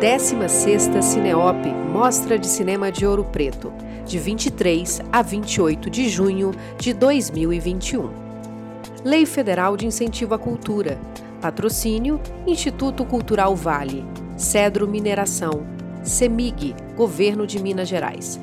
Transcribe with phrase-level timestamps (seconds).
[0.00, 3.70] 16ª Cineop Mostra de Cinema de Ouro Preto,
[4.06, 8.08] de 23 a 28 de junho de 2021.
[9.04, 10.98] Lei Federal de Incentivo à Cultura.
[11.42, 14.02] Patrocínio Instituto Cultural Vale.
[14.38, 15.66] Cedro Mineração.
[16.02, 18.40] CEMIG, Governo de Minas Gerais.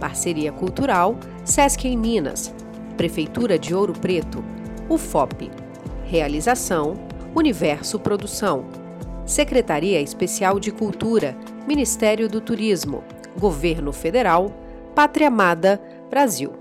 [0.00, 2.52] Parceria Cultural Sesc em Minas.
[2.96, 4.42] Prefeitura de Ouro Preto.
[4.90, 5.52] UFOP.
[6.04, 6.94] Realização
[7.32, 8.85] Universo Produção.
[9.26, 11.36] Secretaria Especial de Cultura,
[11.66, 13.02] Ministério do Turismo,
[13.36, 14.52] Governo Federal,
[14.94, 16.52] Pátria Amada, Brasil.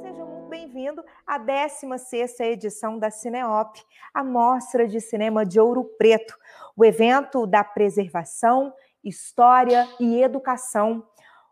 [0.00, 3.82] Seja muito bem-vindo à 16ª edição da Cineop,
[4.14, 6.38] a Mostra de Cinema de Ouro Preto,
[6.76, 11.04] o evento da preservação, história e educação.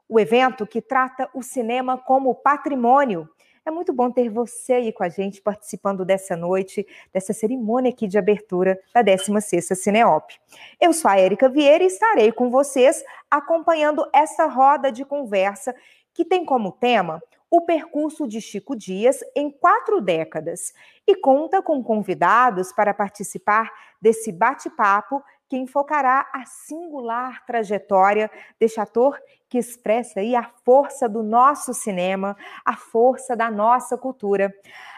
[0.09, 3.29] O evento que trata o cinema como patrimônio
[3.65, 8.09] é muito bom ter você aí com a gente participando dessa noite, dessa cerimônia aqui
[8.09, 10.35] de abertura da 16ª Cineop.
[10.81, 15.75] Eu sou a Érica Vieira e estarei com vocês acompanhando essa roda de conversa
[16.13, 20.73] que tem como tema o percurso de Chico Dias em quatro décadas
[21.07, 23.71] e conta com convidados para participar
[24.01, 31.23] desse bate-papo que enfocará a singular trajetória deste ator que expressa aí a força do
[31.23, 34.51] nosso cinema, a força da nossa cultura.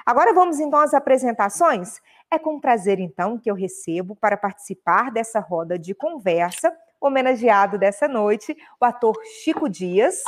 [0.06, 2.00] Agora vamos então às apresentações.
[2.30, 8.06] É com prazer então que eu recebo para participar dessa roda de conversa, homenageado dessa
[8.06, 10.22] noite, o ator Chico Dias,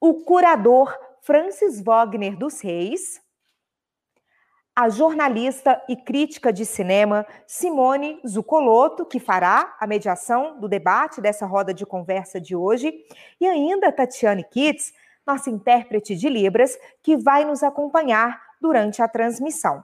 [0.00, 3.20] o curador Francis Wagner dos Reis,
[4.78, 11.44] a jornalista e crítica de cinema Simone Zucoloto, que fará a mediação do debate dessa
[11.46, 12.94] roda de conversa de hoje,
[13.40, 14.92] e ainda Tatiane Kitts,
[15.26, 19.82] nossa intérprete de Libras, que vai nos acompanhar durante a transmissão.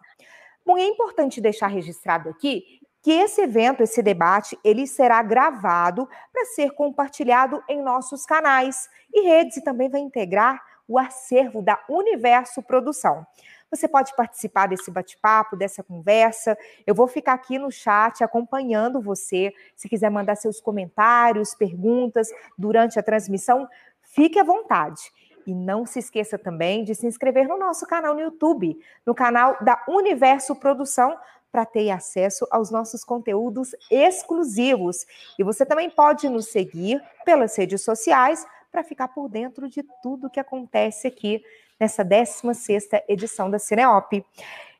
[0.64, 2.62] Bom, é importante deixar registrado aqui
[3.02, 9.22] que esse evento, esse debate, ele será gravado para ser compartilhado em nossos canais e
[9.22, 13.26] redes e também vai integrar o acervo da Universo Produção.
[13.74, 16.56] Você pode participar desse bate-papo, dessa conversa.
[16.86, 19.52] Eu vou ficar aqui no chat acompanhando você.
[19.74, 23.68] Se quiser mandar seus comentários, perguntas durante a transmissão,
[24.00, 25.10] fique à vontade.
[25.44, 29.56] E não se esqueça também de se inscrever no nosso canal no YouTube, no canal
[29.60, 31.18] da Universo Produção,
[31.50, 35.04] para ter acesso aos nossos conteúdos exclusivos.
[35.36, 40.30] E você também pode nos seguir pelas redes sociais para ficar por dentro de tudo
[40.30, 41.42] que acontece aqui
[41.78, 44.24] nessa 16ª edição da Cineop.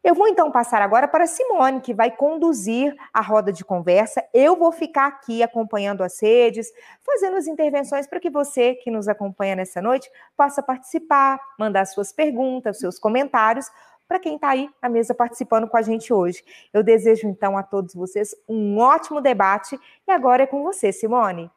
[0.04, 4.22] Eu vou então passar agora para Simone, que vai conduzir a roda de conversa.
[4.34, 6.70] Eu vou ficar aqui acompanhando as redes,
[7.02, 12.12] fazendo as intervenções para que você que nos acompanha nessa noite possa participar, mandar suas
[12.12, 13.70] perguntas, seus comentários
[14.06, 16.44] para quem está aí na mesa participando com a gente hoje.
[16.72, 21.50] Eu desejo então a todos vocês um ótimo debate e agora é com você, Simone.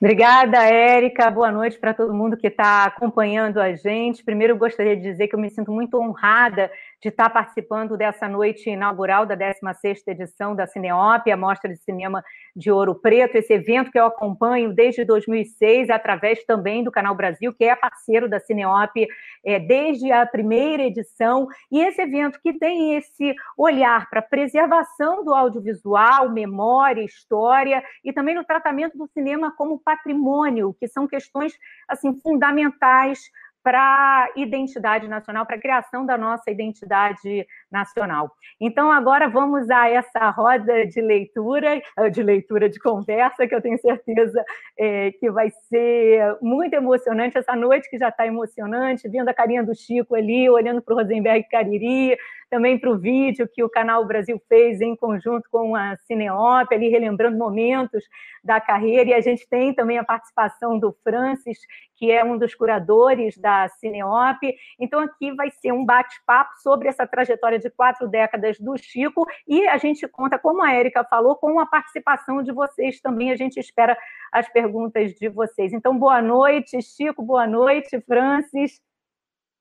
[0.00, 1.28] Obrigada, Érica.
[1.28, 4.22] Boa noite para todo mundo que está acompanhando a gente.
[4.22, 6.70] Primeiro, gostaria de dizer que eu me sinto muito honrada
[7.00, 12.24] de estar participando dessa noite inaugural da 16ª edição da Cineop, a Mostra de Cinema
[12.54, 17.54] de Ouro Preto, esse evento que eu acompanho desde 2006, através também do Canal Brasil,
[17.54, 19.06] que é parceiro da Cineop
[19.44, 25.32] é, desde a primeira edição, e esse evento que tem esse olhar para preservação do
[25.32, 31.54] audiovisual, memória, história, e também no tratamento do cinema como patrimônio, que são questões
[31.88, 33.30] assim fundamentais
[33.62, 38.30] para a identidade nacional, para a criação da nossa identidade nacional.
[38.60, 41.80] Então, agora vamos a essa roda de leitura,
[42.12, 44.44] de leitura de conversa, que eu tenho certeza
[44.78, 49.62] é, que vai ser muito emocionante essa noite, que já está emocionante, vendo a carinha
[49.62, 52.16] do Chico ali, olhando para o Rosenberg Cariri,
[52.50, 56.88] também para o vídeo que o Canal Brasil fez em conjunto com a Cineop, ali
[56.88, 58.02] relembrando momentos
[58.42, 61.58] da carreira, e a gente tem também a participação do Francis,
[61.96, 64.38] que é um dos curadores da Cineop.
[64.80, 69.66] Então, aqui vai ser um bate-papo sobre essa trajetória de quatro décadas do Chico, e
[69.66, 73.30] a gente conta, como a Érica falou, com a participação de vocês também.
[73.30, 73.96] A gente espera
[74.32, 75.72] as perguntas de vocês.
[75.72, 78.80] Então, boa noite, Chico, boa noite, Francis.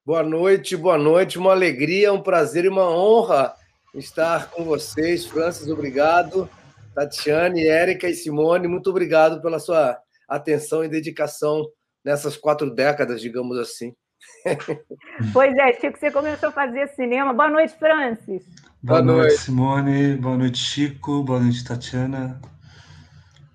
[0.06, 3.54] Boa noite, boa noite, uma alegria, um prazer e uma honra
[3.94, 5.26] estar com vocês.
[5.26, 6.50] Francis, obrigado.
[6.96, 11.70] Tatiane, Érica e Simone, muito obrigado pela sua atenção e dedicação
[12.04, 13.94] nessas quatro décadas, digamos assim.
[15.34, 17.34] Pois é, Chico, você começou a fazer cinema.
[17.34, 18.44] Boa noite, Francis.
[18.82, 20.16] Boa, boa noite, noite, Simone.
[20.16, 21.24] Boa noite, Chico.
[21.24, 22.40] Boa noite, Tatiana.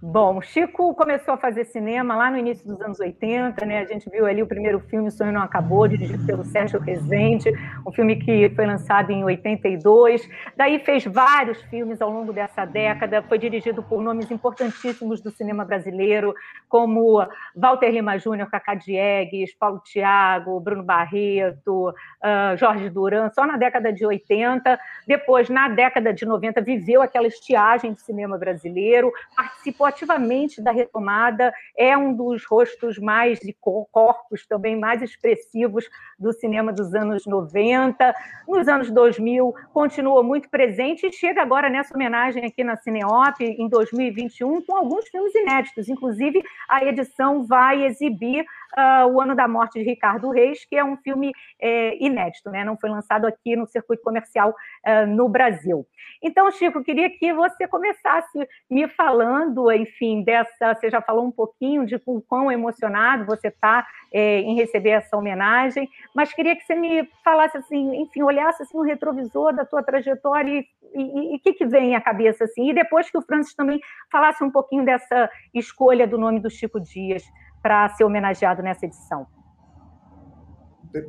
[0.05, 3.79] Bom, Chico começou a fazer cinema lá no início dos anos 80, né?
[3.79, 7.53] A gente viu ali o primeiro filme, O Sonho Não Acabou, dirigido pelo Sérgio Rezende,
[7.87, 10.29] um filme que foi lançado em 82.
[10.57, 15.65] Daí fez vários filmes ao longo dessa década, foi dirigido por nomes importantíssimos do cinema
[15.65, 16.35] brasileiro,
[16.69, 23.57] como Walter Lima Júnior, Cacá Diegues, Paulo Thiago, Bruno Barreto, uh, Jorge Duran, só na
[23.57, 24.81] década de 80.
[25.07, 31.53] Depois, na década de 90, viveu aquela estiagem do cinema brasileiro, participou ativamente da retomada,
[31.77, 38.15] é um dos rostos mais de corpos também mais expressivos do cinema dos anos 90.
[38.49, 43.69] Nos anos 2000, continua muito presente e chega agora nessa homenagem aqui na Cineop, em
[43.69, 45.89] 2021, com alguns filmes inéditos.
[45.89, 48.45] Inclusive, a edição vai exibir
[48.77, 52.65] uh, O Ano da Morte de Ricardo Reis, que é um filme é, inédito, né?
[52.65, 55.87] não foi lançado aqui no circuito comercial uh, no Brasil.
[56.23, 60.75] Então, Chico, queria que você começasse me falando, enfim, dessa.
[60.75, 65.17] Você já falou um pouquinho de o quão emocionado você está é, em receber essa
[65.17, 69.83] homenagem, mas queria que você me falasse assim, enfim, olhasse assim, um retrovisor da tua
[69.83, 70.65] trajetória
[70.95, 72.71] e o que, que vem à cabeça assim.
[72.71, 73.81] E depois que o Francis também
[74.11, 77.23] falasse um pouquinho dessa escolha do nome do Chico Dias
[77.63, 79.27] para ser homenageado nessa edição?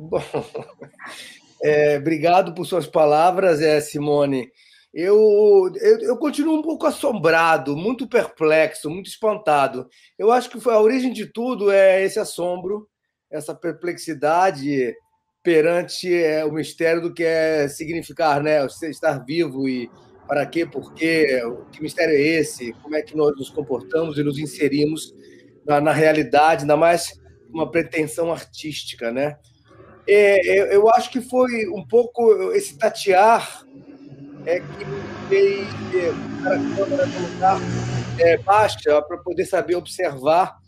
[0.00, 0.22] Bom,
[1.62, 4.48] é, obrigado por suas palavras, é, Simone.
[4.92, 9.88] Eu, eu, eu, continuo um pouco assombrado, muito perplexo, muito espantado.
[10.16, 12.88] Eu acho que a origem de tudo é esse assombro,
[13.28, 14.94] essa perplexidade
[15.42, 18.64] perante é, o mistério do que é significar, né?
[18.64, 19.90] Estar vivo e
[20.28, 21.42] para quê, por quê,
[21.72, 25.12] que mistério é esse, como é que nós nos comportamos e nos inserimos
[25.66, 27.12] na, na realidade, ainda mais
[27.52, 29.36] uma pretensão artística, né?
[30.06, 33.64] É, eu acho que foi um pouco esse tatear
[34.44, 36.10] é, que fez é,
[36.46, 37.58] a câmera no lugar
[38.18, 40.58] é, baixa para poder saber observar.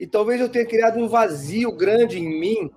[0.00, 2.70] E talvez eu tenha criado um vazio grande em mim.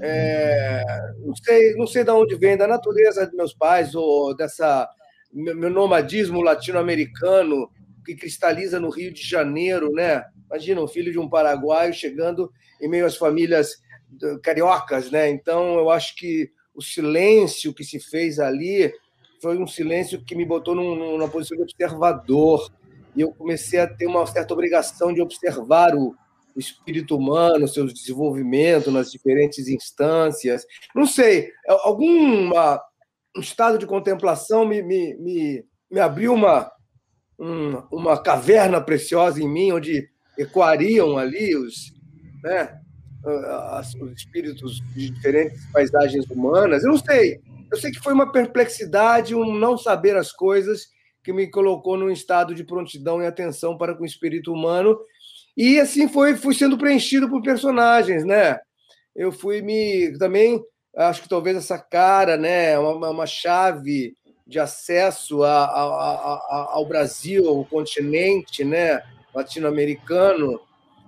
[0.00, 0.82] É,
[1.20, 4.88] não sei, não sei de onde vem, da natureza de meus pais ou dessa
[5.32, 7.68] meu nomadismo latino-americano
[8.04, 10.24] que cristaliza no Rio de Janeiro, né?
[10.54, 12.48] Imagina um filho de um paraguaio chegando
[12.80, 13.82] em meio às famílias
[14.40, 15.28] cariocas, né?
[15.28, 18.94] Então, eu acho que o silêncio que se fez ali
[19.42, 22.70] foi um silêncio que me botou num, numa posição de observador.
[23.16, 26.14] E eu comecei a ter uma certa obrigação de observar o,
[26.54, 30.64] o espírito humano, seu desenvolvimento nas diferentes instâncias.
[30.94, 32.52] Não sei, algum
[33.36, 36.70] um estado de contemplação me, me, me, me abriu uma,
[37.36, 41.92] um, uma caverna preciosa em mim, onde ecoariam ali os,
[42.42, 42.80] né,
[43.24, 46.84] os espíritos de diferentes paisagens humanas.
[46.84, 47.40] Eu não sei.
[47.70, 50.88] Eu sei que foi uma perplexidade, um não saber as coisas
[51.22, 54.98] que me colocou num estado de prontidão e atenção para com o espírito humano.
[55.56, 58.58] E assim foi, fui sendo preenchido por personagens, né?
[59.16, 60.60] Eu fui me também
[60.96, 64.14] acho que talvez essa cara, né, uma, uma chave
[64.46, 69.02] de acesso a, a, a, ao Brasil, ao continente, né,
[69.34, 70.60] latino-americano,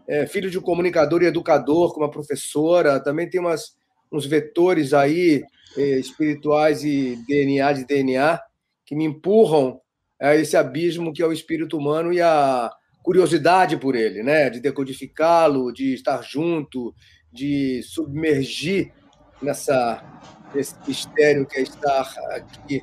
[0.08, 3.76] é, filho de um comunicador e educador, com uma professora, também tem umas,
[4.12, 5.42] uns vetores aí
[5.76, 8.40] é, espirituais e DNA de DNA
[8.84, 9.80] que me empurram
[10.20, 12.70] a esse abismo que é o espírito humano e a
[13.02, 14.48] curiosidade por ele, né?
[14.48, 16.94] De decodificá-lo, de estar junto,
[17.32, 18.92] de submergir
[19.42, 20.02] nessa
[20.54, 22.82] nesse mistério que é estar aqui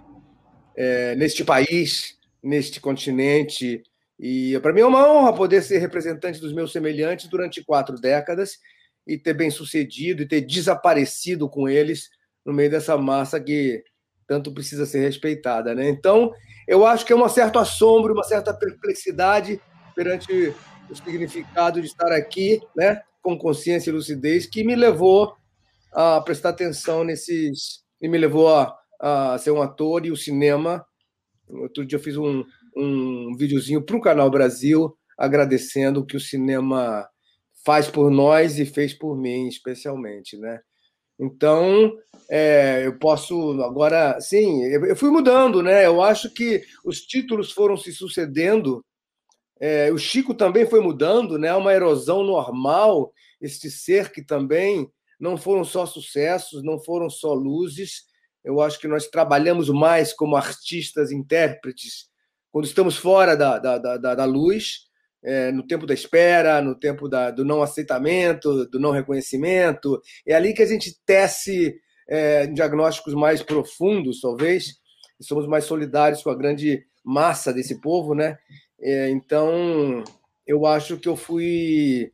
[0.76, 3.82] é, neste país, neste continente,
[4.26, 8.58] e para mim é uma honra poder ser representante dos meus semelhantes durante quatro décadas
[9.06, 12.10] e ter bem sucedido e ter desaparecido com eles
[12.46, 13.84] no meio dessa massa que
[14.26, 15.90] tanto precisa ser respeitada, né?
[15.90, 16.32] Então,
[16.66, 19.60] eu acho que é um certo assombro, uma certa perplexidade
[19.94, 20.56] perante
[20.90, 25.36] o significado de estar aqui, né, com consciência e lucidez, que me levou
[25.92, 30.86] a prestar atenção nesses e me levou a, a ser um ator e o cinema.
[31.50, 36.20] Outro dia eu fiz um, um videozinho para o Canal Brasil, agradecendo o que o
[36.20, 37.08] cinema
[37.66, 40.60] faz por nós e fez por mim, especialmente, né?
[41.20, 41.94] Então,
[42.30, 45.86] é, eu posso agora, sim, eu fui mudando, né?
[45.86, 48.84] Eu acho que os títulos foram se sucedendo.
[49.60, 51.54] É, o Chico também foi mudando, né?
[51.56, 53.14] Uma erosão normal.
[53.40, 54.90] Este ser que também
[55.20, 58.04] não foram só sucessos, não foram só luzes.
[58.44, 62.10] Eu acho que nós trabalhamos mais como artistas, intérpretes,
[62.54, 64.82] quando estamos fora da, da, da, da luz,
[65.24, 70.00] é, no tempo da espera, no tempo da, do não aceitamento, do não reconhecimento.
[70.24, 71.76] É ali que a gente tece
[72.08, 74.76] é, diagnósticos mais profundos, talvez,
[75.20, 78.38] e somos mais solidários com a grande massa desse povo, né?
[78.80, 80.04] É, então,
[80.46, 82.12] eu acho que eu fui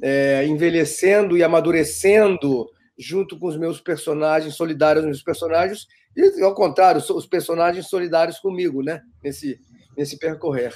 [0.00, 2.64] é, envelhecendo e amadurecendo
[2.96, 8.82] junto com os meus personagens solidários, meus personagens, e ao contrário, os personagens solidários comigo,
[8.82, 9.00] né?
[9.24, 9.58] Nesse,
[10.00, 10.74] nesse percorrer.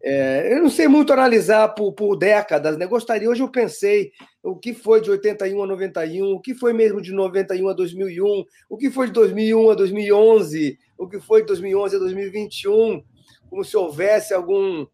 [0.00, 2.86] É, eu não sei muito analisar por, por, décadas, né?
[2.86, 7.00] Gostaria, hoje eu pensei o que foi de 81 a 91, o que foi mesmo
[7.00, 11.48] de 91 a 2001, o que foi de 2001 a 2011, o que foi de
[11.48, 13.02] 2011 a 2021,
[13.48, 14.86] como se houvesse algum,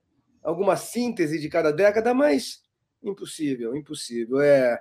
[0.42, 2.62] alguma síntese de cada década, mas
[3.02, 4.40] impossível, impossível.
[4.40, 4.80] É,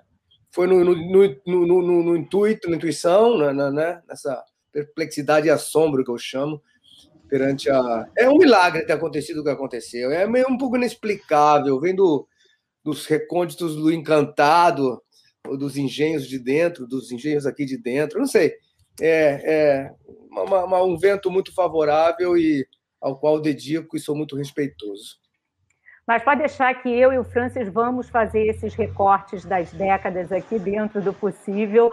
[0.51, 6.03] foi no, no, no, no, no intuito, na intuição, né, né, nessa perplexidade e assombro
[6.03, 6.62] que eu chamo,
[7.33, 8.07] perante a.
[8.15, 10.11] É um milagre ter acontecido o que aconteceu.
[10.11, 12.27] É meio um pouco inexplicável, vendo
[12.83, 15.01] dos recônditos do encantado,
[15.57, 18.53] dos engenhos de dentro, dos engenhos aqui de dentro, não sei.
[19.01, 19.91] É, é
[20.29, 22.67] uma, uma, um vento muito favorável e
[23.01, 25.15] ao qual dedico e sou muito respeitoso.
[26.05, 30.60] Mas pode deixar que eu e o Francis vamos fazer esses recortes das décadas aqui
[30.60, 31.91] dentro do possível.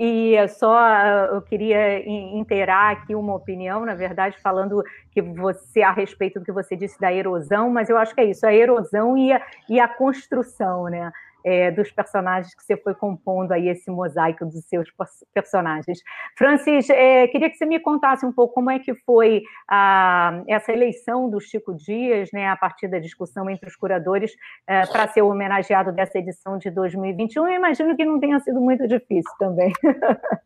[0.00, 5.92] E só uh, eu queria inteirar aqui uma opinião, na verdade, falando que você a
[5.92, 9.16] respeito do que você disse da erosão, mas eu acho que é isso, a erosão
[9.16, 11.12] e a, e a construção, né?
[11.44, 14.88] É, dos personagens que você foi compondo aí esse mosaico dos seus
[15.32, 15.98] personagens.
[16.36, 20.72] Francis, é, queria que você me contasse um pouco como é que foi a, essa
[20.72, 24.32] eleição do Chico Dias, né, a partir da discussão entre os curadores,
[24.66, 27.46] é, para ser homenageado dessa edição de 2021.
[27.46, 29.72] Eu imagino que não tenha sido muito difícil também.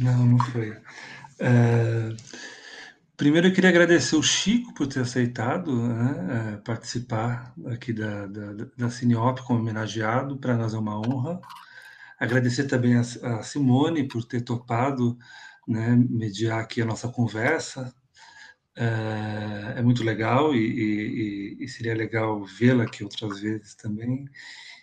[0.00, 0.70] Não, não foi.
[1.38, 2.51] É...
[3.22, 8.52] Primeiro, eu queria agradecer o Chico por ter aceitado né, é, participar aqui da, da,
[8.76, 11.40] da Cineop como homenageado, para nós é uma honra.
[12.18, 15.16] Agradecer também a, a Simone por ter topado
[15.68, 17.94] né, mediar aqui a nossa conversa.
[18.76, 20.58] É, é muito legal e,
[21.60, 24.24] e, e seria legal vê-la aqui outras vezes também.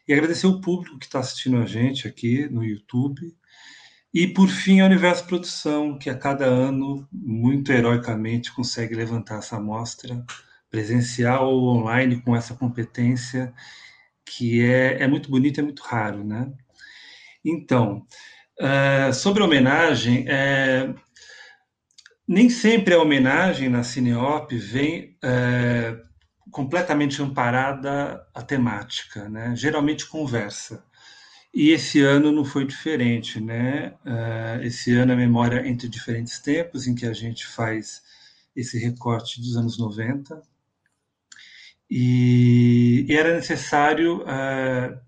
[0.07, 3.35] E agradecer o público que está assistindo a gente aqui no YouTube
[4.13, 9.57] e, por fim, a Universo Produção, que a cada ano, muito heroicamente, consegue levantar essa
[9.57, 10.25] amostra
[10.69, 13.53] presencial ou online com essa competência
[14.25, 16.51] que é, é muito bonito, é muito raro, né?
[17.43, 18.05] Então,
[18.59, 20.93] uh, sobre a homenagem, é,
[22.27, 25.95] nem sempre a homenagem na Cineop vem é,
[26.51, 29.55] completamente amparada a temática, né?
[29.55, 30.83] Geralmente conversa.
[31.53, 33.93] E esse ano não foi diferente, né?
[34.05, 38.03] Uh, esse ano é a memória entre diferentes tempos, em que a gente faz
[38.55, 40.41] esse recorte dos anos 90.
[41.89, 44.99] E, era necessário uh,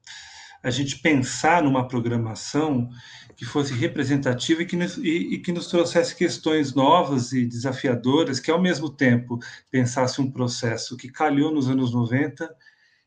[0.64, 2.90] a gente pensar numa programação
[3.36, 8.52] que fosse representativa e que, nos, e que nos trouxesse questões novas e desafiadoras, que
[8.52, 12.50] ao mesmo tempo pensasse um processo que calhou nos anos 90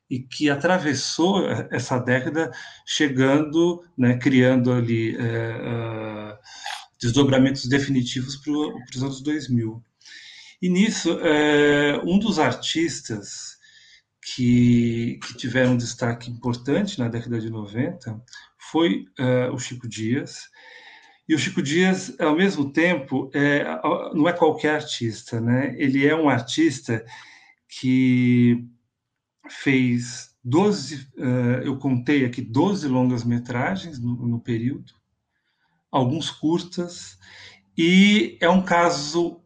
[0.09, 2.53] e que atravessou essa década,
[2.87, 6.39] chegando, né, criando ali é,
[7.01, 9.83] desdobramentos definitivos para os anos 2000.
[10.61, 13.59] E nisso, é, um dos artistas
[14.35, 18.23] que, que tiveram um destaque importante na década de 90
[18.59, 20.49] foi é, o Chico Dias.
[21.29, 23.65] E o Chico Dias, ao mesmo tempo, é,
[24.15, 25.75] não é qualquer artista, né?
[25.79, 27.05] Ele é um artista
[27.69, 28.67] que
[29.49, 34.93] fez 12, uh, eh, eu contei aqui 12 longas-metragens no, no, período,
[35.91, 37.19] alguns curtas,
[37.77, 39.41] e é um caso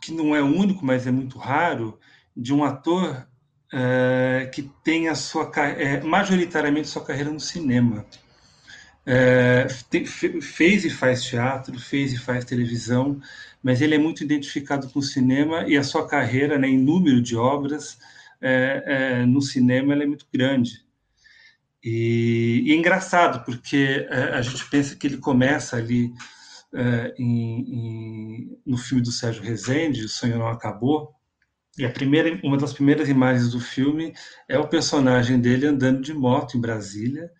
[0.00, 1.98] que não é único, mas é muito raro,
[2.36, 3.26] de um ator
[3.72, 8.04] uh, que tem a sua é, majoritariamente sua carreira no cinema.
[9.04, 13.20] É, te, fez e faz teatro, fez e faz televisão,
[13.62, 17.20] mas ele é muito identificado com o cinema e a sua carreira, né, em número
[17.20, 17.98] de obras,
[18.42, 20.84] é, é, no cinema ela é muito grande.
[21.84, 26.12] E, e é engraçado, porque é, a gente pensa que ele começa ali
[26.74, 31.14] é, em, em, no filme do Sérgio Rezende, O Sonho Não Acabou,
[31.78, 34.12] e a primeira, uma das primeiras imagens do filme
[34.48, 37.30] é o personagem dele andando de moto em Brasília,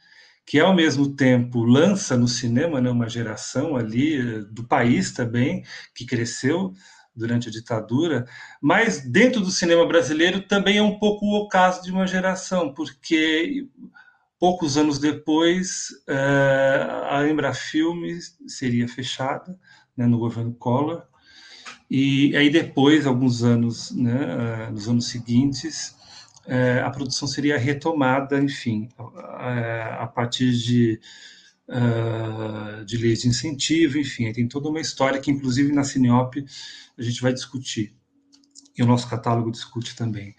[0.47, 5.63] que ao mesmo tempo lança no cinema né, uma geração ali é, do país também,
[5.95, 6.73] que cresceu
[7.15, 8.27] durante a ditadura,
[8.61, 13.67] mas dentro do cinema brasileiro também é um pouco o caso de uma geração, porque
[14.39, 19.59] poucos anos depois eh, a Embrafilme seria fechada
[19.97, 21.05] né, no governo Collor,
[21.95, 25.95] e aí depois, alguns anos, né, nos anos seguintes,
[26.47, 30.99] eh, a produção seria retomada, enfim, a partir de
[31.69, 36.45] uh, de leis de incentivo, enfim, tem toda uma história que, inclusive, na Cineop
[36.99, 37.95] a gente vai discutir.
[38.77, 40.35] e o nosso catálogo discute também.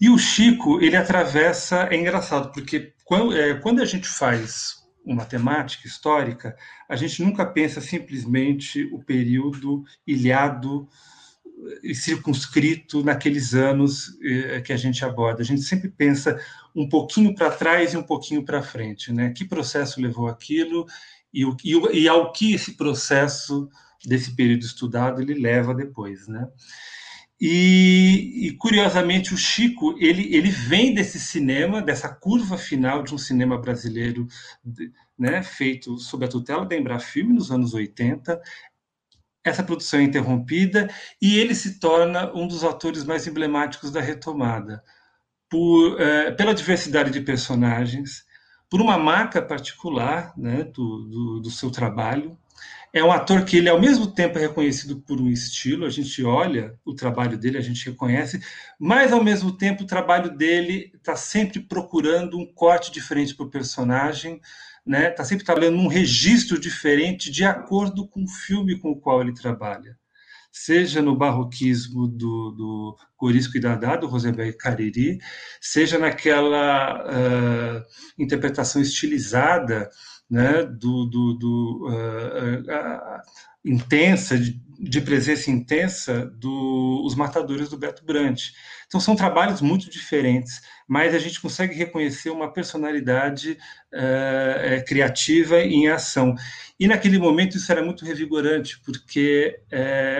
[0.00, 5.24] E o Chico, ele atravessa, é engraçado, porque quando, é, quando a gente faz uma
[5.24, 6.56] temática histórica,
[6.88, 10.88] a gente nunca pensa simplesmente o período ilhado
[11.94, 15.42] circunscrito naqueles anos eh, que a gente aborda.
[15.42, 16.40] A gente sempre pensa
[16.74, 19.30] um pouquinho para trás e um pouquinho para frente, né?
[19.30, 20.86] Que processo levou aquilo
[21.32, 23.68] e, e, e ao que esse processo
[24.04, 26.48] desse período estudado ele leva depois, né?
[27.40, 33.18] E, e, curiosamente o Chico ele, ele vem desse cinema, dessa curva final de um
[33.18, 34.26] cinema brasileiro
[35.16, 38.40] né, feito sob a tutela da Embrafilme nos anos 80.
[39.44, 40.88] Essa produção é interrompida
[41.20, 44.82] e ele se torna um dos atores mais emblemáticos da retomada,
[45.48, 48.24] por, é, pela diversidade de personagens,
[48.68, 52.38] por uma marca particular né, do, do, do seu trabalho,
[52.92, 56.24] é um ator que ele ao mesmo tempo é reconhecido por um estilo, a gente
[56.24, 58.40] olha o trabalho dele, a gente reconhece,
[58.78, 63.50] mas ao mesmo tempo o trabalho dele está sempre procurando um corte diferente para o
[63.50, 64.40] personagem,
[64.86, 65.10] né?
[65.10, 69.34] Está sempre trabalhando num registro diferente de acordo com o filme com o qual ele
[69.34, 69.96] trabalha.
[70.50, 75.18] Seja no barroquismo do, do Corisco e Dadá, do Rosenberg Cariri,
[75.60, 77.84] seja naquela uh,
[78.18, 79.90] interpretação estilizada
[80.30, 83.20] né, do, do, do uh, uh,
[83.64, 88.50] intensa, de, de, presença intensa dos Matadores do Beto Brant.
[88.86, 93.58] Então, são trabalhos muito diferentes, mas a gente consegue reconhecer uma personalidade
[93.92, 96.34] uh, criativa em ação.
[96.78, 99.60] E naquele momento isso era muito revigorante, porque,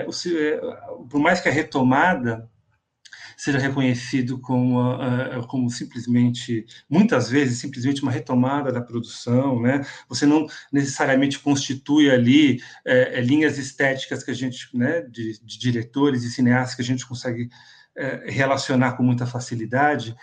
[0.06, 2.48] o, por mais que a retomada
[3.38, 9.86] seja reconhecido como, uh, como simplesmente, muitas vezes, simplesmente uma retomada da produção, né?
[10.08, 16.24] Você não necessariamente constitui ali é, linhas estéticas que a gente, né, de, de diretores
[16.24, 17.48] e cineastas que a gente consegue
[18.26, 20.16] relacionar com muita facilidade.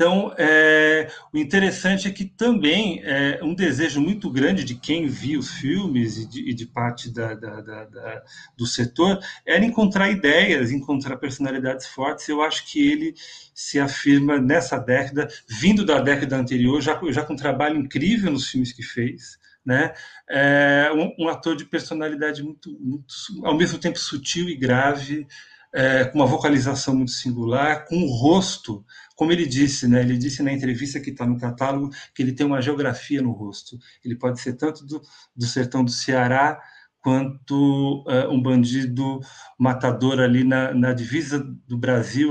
[0.00, 5.38] Então, é, o interessante é que também é um desejo muito grande de quem viu
[5.38, 8.22] os filmes e de, e de parte da, da, da,
[8.56, 12.26] do setor era encontrar ideias, encontrar personalidades fortes.
[12.26, 13.14] Eu acho que ele
[13.54, 18.48] se afirma nessa década, vindo da década anterior, já, já com um trabalho incrível nos
[18.48, 19.38] filmes que fez.
[19.62, 19.92] Né?
[20.30, 25.26] É um, um ator de personalidade muito, muito, ao mesmo tempo sutil e grave,
[25.72, 30.00] é, com uma vocalização muito singular, com um rosto, como ele disse, né?
[30.00, 33.78] Ele disse na entrevista que está no catálogo que ele tem uma geografia no rosto.
[34.04, 35.00] Ele pode ser tanto do,
[35.36, 36.60] do sertão do Ceará
[37.02, 39.20] quanto uh, um bandido
[39.58, 42.30] matador ali na, na, divisa do Brasil,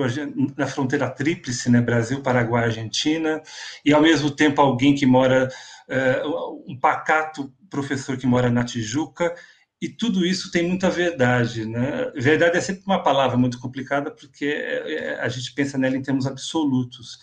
[0.55, 3.41] na fronteira tríplice, né, Brasil, Paraguai, Argentina,
[3.83, 5.49] e ao mesmo tempo alguém que mora,
[5.89, 9.33] uh, um pacato professor que mora na Tijuca
[9.81, 12.11] e tudo isso tem muita verdade, né?
[12.15, 16.01] Verdade é sempre uma palavra muito complicada porque é, é, a gente pensa nela em
[16.01, 17.17] termos absolutos.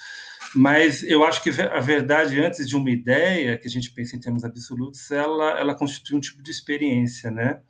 [0.54, 4.20] Mas eu acho que a verdade, antes de uma ideia que a gente pensa em
[4.20, 7.60] termos absolutos, ela, ela constitui um tipo de experiência, né?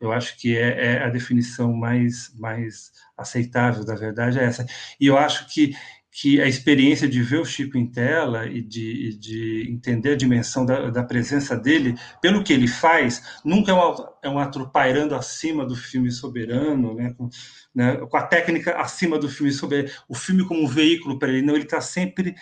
[0.00, 4.64] Eu acho que é, é a definição mais, mais aceitável da verdade é essa.
[4.98, 5.74] E eu acho que
[6.12, 10.66] que a experiência de ver o Chico em tela e de, de entender a dimensão
[10.66, 15.14] da, da, presença dele, pelo que ele faz, nunca é um, é um ator pairando
[15.14, 17.28] acima do filme soberano, né, com,
[17.72, 21.42] né, com a técnica acima do filme soberano, o filme como um veículo para ele,
[21.42, 22.34] não, ele está sempre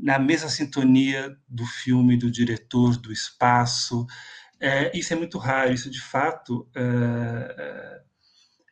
[0.00, 4.06] na mesma sintonia do filme, do diretor, do espaço.
[4.60, 6.68] É, isso é muito raro, isso de fato.
[6.74, 8.00] É,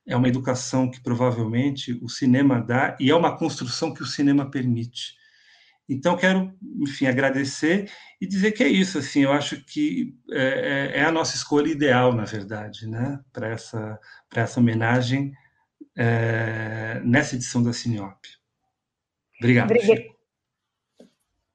[0.07, 4.51] é uma educação que provavelmente o cinema dá e é uma construção que o cinema
[4.51, 5.15] permite.
[5.88, 11.01] Então, quero, enfim, agradecer e dizer que é isso, assim, eu acho que é, é,
[11.01, 13.99] é a nossa escolha ideal, na verdade, né, para essa,
[14.35, 15.33] essa homenagem
[15.97, 18.21] é, nessa edição da Cineop.
[19.41, 20.12] Obrigado, Obrigada.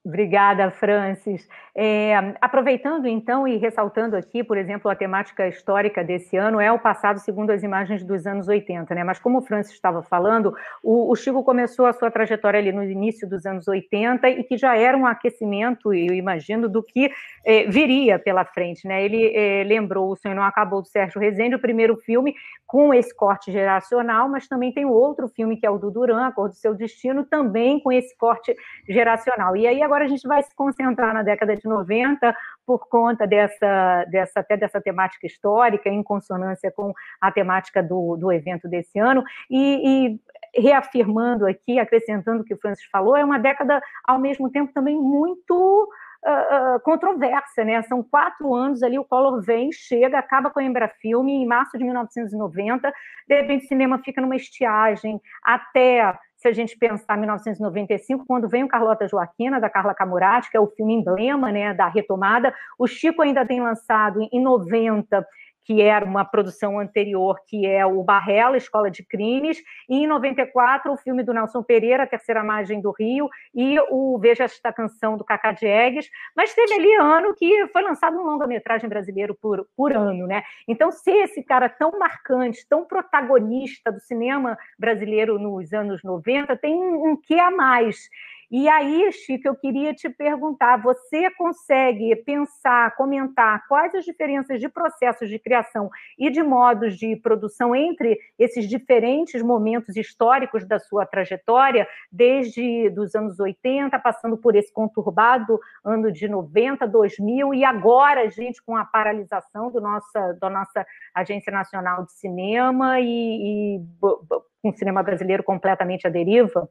[0.08, 1.50] Obrigada, Francis.
[1.76, 6.80] É, aproveitando então e ressaltando aqui, por exemplo, a temática histórica desse ano é o
[6.80, 9.04] passado segundo as imagens dos anos 80, né?
[9.04, 12.82] Mas como o Francis estava falando, o, o Chico começou a sua trajetória ali no
[12.86, 17.12] início dos anos 80 e que já era um aquecimento, eu imagino, do que
[17.44, 19.04] é, viria pela frente, né?
[19.04, 22.34] Ele é, lembrou O Sonho Não Acabou do Sérgio Rezende, o primeiro filme
[22.66, 26.32] com esse corte geracional, mas também tem outro filme que é o do Duran, A
[26.32, 28.54] Cor do Seu Destino, também com esse corte
[28.88, 29.56] geracional.
[29.56, 34.06] E aí agora a gente vai se concentrar na década de 90 por conta dessa,
[34.06, 39.24] dessa até dessa temática histórica, em consonância com a temática do, do evento desse ano,
[39.50, 40.18] e,
[40.54, 44.74] e reafirmando aqui, acrescentando o que o Francis falou, é uma década, ao mesmo tempo,
[44.74, 45.90] também muito
[46.26, 47.82] uh, controvérsia, né?
[47.84, 51.84] São quatro anos ali, o Collor vem, chega, acaba com a Embrafilme em março de
[51.84, 52.92] 1990,
[53.28, 58.48] de repente o cinema fica numa estiagem até se a gente pensar em 1995, quando
[58.48, 62.54] vem o Carlota Joaquina, da Carla Camurati, que é o filme emblema né, da retomada,
[62.78, 65.26] o Chico ainda tem lançado em 90
[65.68, 70.90] que era uma produção anterior, que é o Barrela, Escola de Crimes, e em 94
[70.90, 75.18] o filme do Nelson Pereira, A Terceira Margem do Rio, e o Veja Esta Canção
[75.18, 79.92] do Cacá Diegues, mas teve ali ano que foi lançado um longa-metragem brasileiro por, por
[79.92, 80.42] ano, né?
[80.66, 86.76] Então, ser esse cara tão marcante, tão protagonista do cinema brasileiro nos anos 90, tem
[86.76, 88.08] um, um quê a mais.
[88.50, 94.70] E aí, Chico, eu queria te perguntar: você consegue pensar, comentar quais as diferenças de
[94.70, 101.06] processos de criação e de modos de produção entre esses diferentes momentos históricos da sua
[101.06, 108.30] trajetória, desde dos anos 80, passando por esse conturbado ano de 90, 2000 e agora,
[108.30, 114.70] gente, com a paralisação do nossa, da nossa Agência Nacional de Cinema e, e com
[114.70, 116.70] o cinema brasileiro completamente à deriva?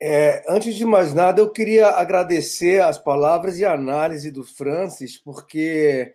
[0.00, 5.16] É, antes de mais nada, eu queria agradecer as palavras e a análise do Francis,
[5.16, 6.14] porque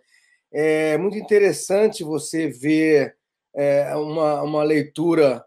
[0.52, 3.16] é muito interessante você ver
[3.54, 5.44] é, uma, uma leitura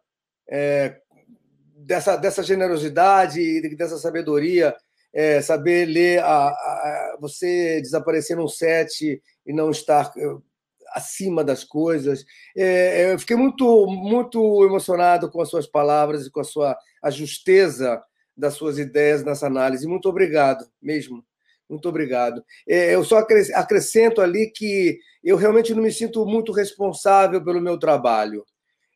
[0.49, 0.97] é,
[1.75, 4.75] dessa, dessa generosidade e dessa sabedoria,
[5.13, 10.35] é, saber ler a, a, você desaparecer num set e não estar é,
[10.93, 12.25] acima das coisas.
[12.57, 17.09] É, eu fiquei muito, muito emocionado com as suas palavras e com a sua a
[17.09, 18.01] justeza
[18.35, 19.87] das suas ideias nessa análise.
[19.87, 21.23] Muito obrigado, mesmo.
[21.69, 22.43] Muito obrigado.
[22.67, 27.79] É, eu só acrescento ali que eu realmente não me sinto muito responsável pelo meu
[27.79, 28.45] trabalho.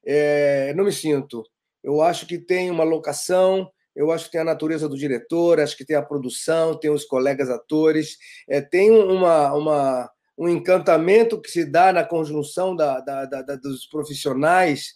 [0.06, 1.43] É, não me sinto.
[1.84, 5.76] Eu acho que tem uma locação, eu acho que tem a natureza do diretor, acho
[5.76, 11.50] que tem a produção, tem os colegas atores, é, tem uma, uma, um encantamento que
[11.50, 14.93] se dá na conjunção da, da, da, dos profissionais,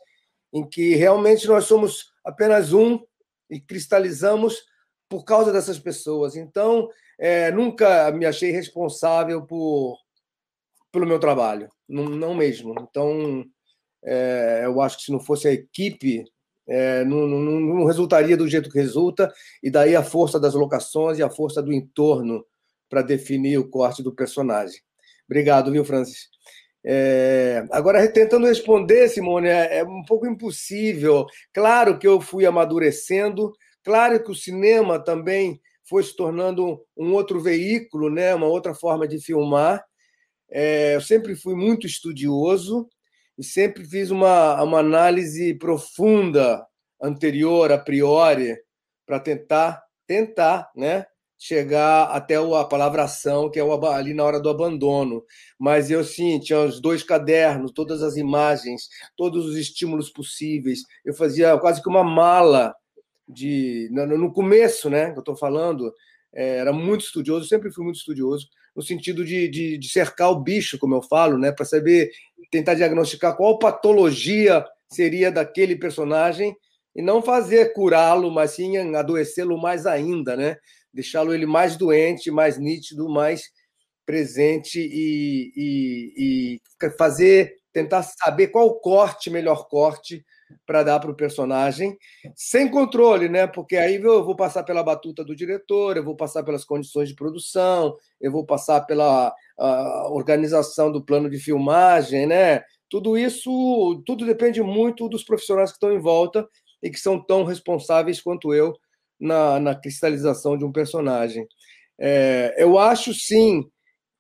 [0.54, 3.00] em que realmente nós somos apenas um
[3.52, 4.64] e cristalizamos
[5.10, 6.38] por causa dessas pessoas.
[6.38, 10.00] Então, é, nunca me achei responsável por
[10.92, 12.76] pelo meu trabalho, não, não mesmo.
[12.82, 13.46] Então,
[14.04, 16.26] é, eu acho que se não fosse a equipe,
[16.68, 19.32] é, não, não, não, resultaria do jeito que resulta,
[19.64, 22.46] e daí a força das locações e a força do entorno
[22.90, 24.82] para definir o corte do personagem.
[25.26, 26.30] Obrigado, viu, Francis?
[26.84, 31.26] É, agora, tentando responder, Simone, é, é, um pouco impossível.
[31.54, 37.40] Claro que eu fui amadurecendo, claro que o cinema também foi se tornando um outro
[37.40, 39.84] veículo, né, uma outra forma de filmar.
[40.50, 42.90] É, eu sempre fui muito estudioso
[43.38, 46.66] e sempre fiz uma, uma análise profunda
[47.02, 48.58] anterior, a priori,
[49.06, 51.06] para tentar tentar, né,
[51.44, 55.24] chegar até a palavra ação, que é ali na hora do abandono.
[55.58, 60.82] Mas eu, sim, tinha os dois cadernos, todas as imagens, todos os estímulos possíveis.
[61.04, 62.76] Eu fazia quase que uma mala
[63.28, 63.90] de.
[63.92, 65.92] No começo, né, que eu estou falando,
[66.32, 70.40] é, era muito estudioso, sempre fui muito estudioso, no sentido de, de, de cercar o
[70.40, 72.12] bicho, como eu falo, né, para saber,
[72.52, 76.56] tentar diagnosticar qual patologia seria daquele personagem
[76.96, 80.58] e não fazer curá-lo, mas sim adoecê-lo mais ainda, né?
[80.94, 83.44] Deixá-lo ele mais doente, mais nítido, mais
[84.06, 90.26] presente e, e, e fazer, tentar saber qual o corte, melhor corte
[90.66, 91.98] para dar para o personagem,
[92.36, 93.48] sem controle, né?
[93.48, 97.16] Porque aí eu vou passar pela batuta do diretor, eu vou passar pelas condições de
[97.16, 99.34] produção, eu vou passar pela
[100.10, 102.64] organização do plano de filmagem, né?
[102.90, 106.46] Tudo isso, tudo depende muito dos profissionais que estão em volta
[106.84, 108.74] e que são tão responsáveis quanto eu
[109.22, 111.48] na, na cristalização de um personagem.
[112.00, 113.64] É, eu acho, sim,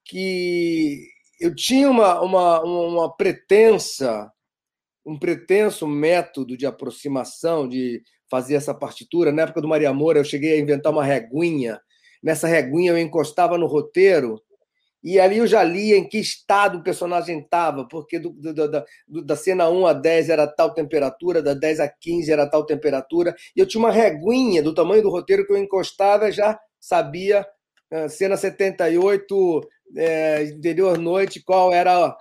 [0.06, 1.08] que
[1.40, 4.32] eu tinha uma, uma, uma pretensa,
[5.06, 9.32] um pretenso método de aproximação, de fazer essa partitura.
[9.32, 11.82] Na época do Maria Moura, eu cheguei a inventar uma reguinha.
[12.24, 14.40] Nessa reguinha, eu encostava no roteiro
[15.04, 19.26] e ali eu já lia em que estado o personagem estava, porque do, do, do,
[19.26, 23.36] da cena 1 a 10 era tal temperatura, da 10 a 15 era tal temperatura,
[23.56, 27.46] e eu tinha uma reguinha do tamanho do roteiro que eu encostava e já sabia,
[27.92, 29.62] ah, cena 78,
[29.98, 32.16] é, interior noite, qual era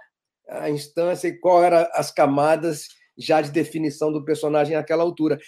[0.49, 5.38] a instância e qual eram as camadas já de definição do personagem naquela altura.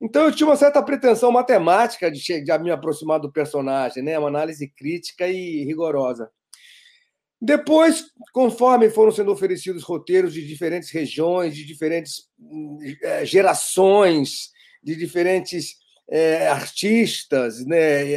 [0.00, 4.18] Então eu tinha uma certa pretensão matemática de, de me aproximar do personagem, né?
[4.18, 6.30] uma análise crítica e rigorosa.
[7.40, 12.28] Depois, conforme foram sendo oferecidos roteiros de diferentes regiões, de diferentes
[13.02, 14.50] é, gerações,
[14.82, 15.76] de diferentes
[16.08, 18.16] é, artistas, né,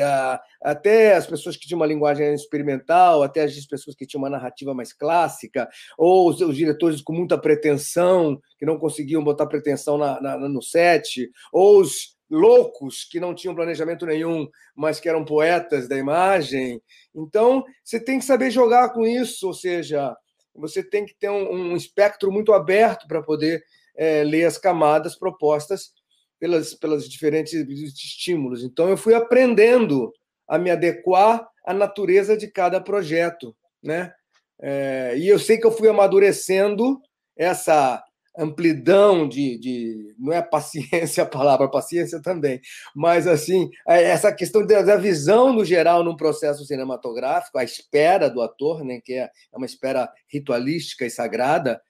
[0.61, 4.73] até as pessoas que tinham uma linguagem experimental, até as pessoas que tinham uma narrativa
[4.73, 10.21] mais clássica, ou os, os diretores com muita pretensão, que não conseguiam botar pretensão na,
[10.21, 15.87] na, no set, ou os loucos que não tinham planejamento nenhum, mas que eram poetas
[15.87, 16.81] da imagem.
[17.13, 20.15] Então, você tem que saber jogar com isso, ou seja,
[20.53, 23.63] você tem que ter um, um espectro muito aberto para poder
[23.95, 25.91] é, ler as camadas propostas
[26.39, 28.63] pelas, pelas diferentes estímulos.
[28.63, 30.11] Então, eu fui aprendendo
[30.47, 34.13] a me adequar à natureza de cada projeto, né?
[34.61, 36.99] É, e eu sei que eu fui amadurecendo
[37.37, 38.03] essa
[38.41, 42.61] amplidão de, de, não é paciência a palavra paciência também
[42.95, 48.41] mas assim é, essa questão da visão no geral num processo cinematográfico a espera do
[48.41, 51.81] ator né que é, é uma espera ritualística e sagrada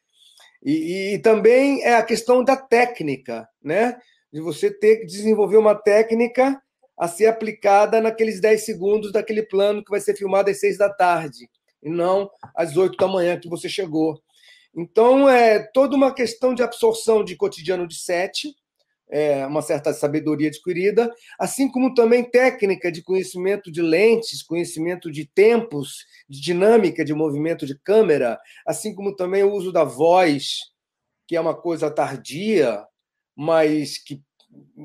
[0.63, 3.97] e, e também é a questão da técnica né
[4.31, 6.61] de você ter que desenvolver uma técnica
[6.99, 10.89] a ser aplicada naqueles 10 segundos daquele plano que vai ser filmado às 6 da
[10.89, 11.49] tarde,
[11.81, 14.19] e não às 8 da manhã que você chegou.
[14.75, 18.53] Então, é toda uma questão de absorção de cotidiano de sete,
[19.09, 25.25] é, uma certa sabedoria adquirida, assim como também técnica de conhecimento de lentes, conhecimento de
[25.25, 30.59] tempos, de dinâmica de movimento de câmera, assim como também o uso da voz,
[31.27, 32.85] que é uma coisa tardia,
[33.35, 34.21] mas que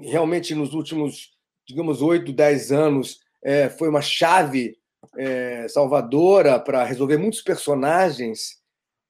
[0.02, 1.32] realmente nos últimos,
[1.66, 4.78] digamos, oito, dez anos é, foi uma chave
[5.18, 8.63] é, salvadora para resolver muitos personagens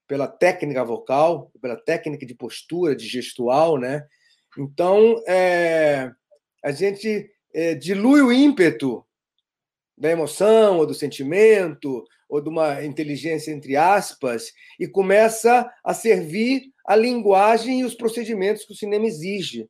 [0.06, 4.06] pela técnica vocal, pela técnica de postura, de gestual, né?
[4.58, 6.12] Então, é,
[6.62, 9.04] a gente é, dilui o ímpeto
[9.96, 16.72] da emoção ou do sentimento ou de uma inteligência entre aspas e começa a servir
[16.86, 19.68] a linguagem e os procedimentos que o cinema exige.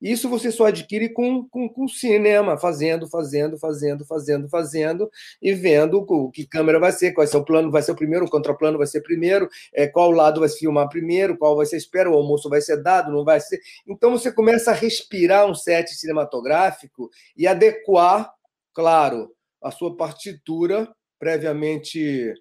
[0.00, 6.04] Isso você só adquire com, com, com cinema, fazendo, fazendo, fazendo, fazendo, fazendo, e vendo
[6.08, 8.76] o que câmera vai ser, qual ser o plano, vai ser o primeiro, o contraplano
[8.76, 12.14] vai ser primeiro, é, qual lado vai se filmar primeiro, qual vai ser espera, o
[12.14, 13.58] almoço vai ser dado, não vai ser.
[13.86, 18.32] Então você começa a respirar um set cinematográfico e adequar,
[18.74, 19.32] claro,
[19.62, 22.34] a sua partitura previamente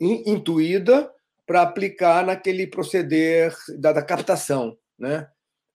[0.00, 1.10] intuída
[1.46, 5.28] para aplicar naquele proceder da, da, captação, né?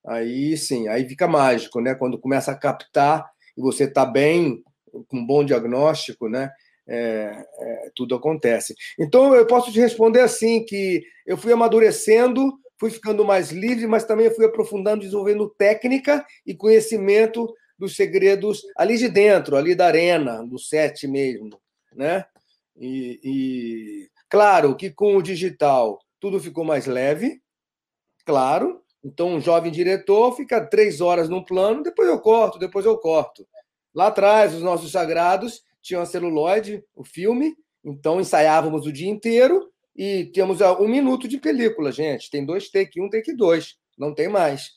[0.06, 1.94] Aí sim, aí fica mágico, né?
[1.94, 4.62] Quando começa a captar e você está bem,
[5.08, 6.50] com um bom diagnóstico, né?
[6.86, 8.74] É, é, tudo acontece.
[8.98, 14.04] Então eu posso te responder assim que eu fui amadurecendo, fui ficando mais livre, mas
[14.04, 20.44] também fui aprofundando, desenvolvendo técnica e conhecimento dos segredos ali de dentro, ali da arena,
[20.44, 21.50] do set mesmo,
[21.94, 22.24] né?
[22.76, 27.42] E, e Claro que com o digital tudo ficou mais leve,
[28.24, 28.81] claro.
[29.04, 33.46] Então, um jovem diretor fica três horas num plano, depois eu corto, depois eu corto.
[33.94, 39.68] Lá atrás, os nossos sagrados tinham a celuloide, o filme, então ensaiávamos o dia inteiro
[39.94, 42.30] e temos um minuto de película, gente.
[42.30, 44.70] Tem dois take, um take dois, não tem mais.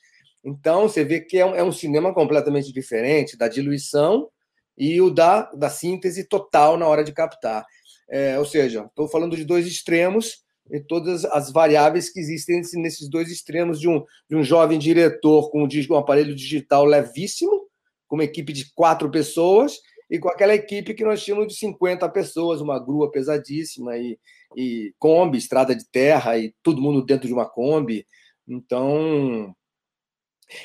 [0.43, 4.29] Então, você vê que é um, é cinema completamente diferente da diluição
[4.77, 7.65] e o da, da síntese total na hora de captar.
[8.09, 13.09] É, ou seja, estou falando de dois extremos e todas as variáveis que existem nesses
[13.09, 17.67] dois extremos de um, de um jovem diretor com um aparelho digital levíssimo,
[18.07, 22.07] com uma equipe de quatro pessoas, e com aquela equipe que nós tínhamos de 50
[22.09, 24.19] pessoas, uma grua pesadíssima, e,
[24.55, 28.07] e Kombi, estrada de terra, e todo mundo dentro de uma Kombi.
[28.47, 29.55] Então,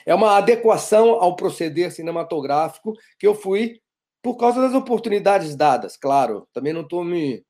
[0.04, 3.80] é uma adequação ao proceder cinematográfico que eu fui
[4.22, 6.46] por causa das oportunidades dadas, claro.
[6.52, 7.42] Também não estou me,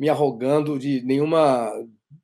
[0.00, 1.70] me arrogando de nenhuma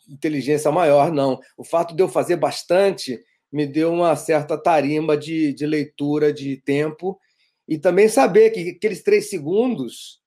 [0.08, 1.38] inteligência maior, não.
[1.58, 6.56] O fato de eu fazer bastante me deu uma certa tarimba de, de leitura de
[6.56, 7.20] tempo
[7.68, 10.22] e também saber que aqueles três segundos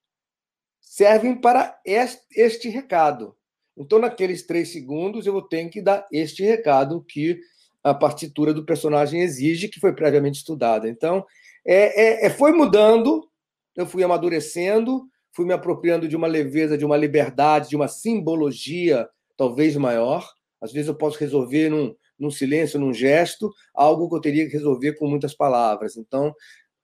[0.80, 3.36] servem para este, este recado.
[3.76, 7.40] Então, naqueles três segundos, eu tenho que dar este recado que
[7.82, 10.88] a partitura do personagem exige, que foi previamente estudada.
[10.88, 11.26] Então,
[11.66, 13.28] é, é, é foi mudando,
[13.74, 19.08] eu fui amadurecendo, fui me apropriando de uma leveza, de uma liberdade, de uma simbologia
[19.36, 20.28] talvez maior.
[20.60, 24.52] Às vezes eu posso resolver num, num silêncio, num gesto, algo que eu teria que
[24.52, 25.96] resolver com muitas palavras.
[25.96, 26.34] Então,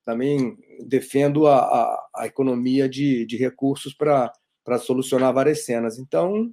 [0.04, 0.56] também
[0.86, 4.32] defendo a, a, a economia de, de recursos para
[4.78, 5.98] solucionar várias cenas.
[5.98, 6.50] Então,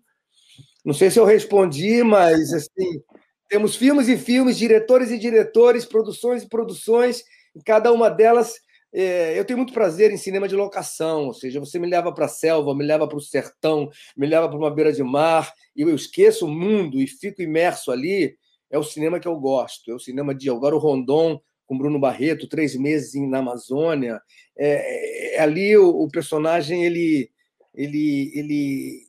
[0.84, 3.01] não sei se eu respondi, mas assim,
[3.47, 7.23] temos filmes e filmes, diretores e diretores, produções e produções,
[7.56, 8.56] e cada uma delas
[8.93, 12.25] é, eu tenho muito prazer em cinema de locação, ou seja, você me leva para
[12.25, 15.82] a selva, me leva para o sertão, me leva para uma beira de mar, e
[15.82, 18.38] eu esqueço o mundo e fico imerso ali.
[18.69, 22.47] É o cinema que eu gosto, é o cinema de Alvaro Rondon, com Bruno Barreto,
[22.47, 24.21] três meses na Amazônia.
[24.58, 27.32] É, é, ali o, o, personagem ele,
[27.73, 29.08] ele, ele,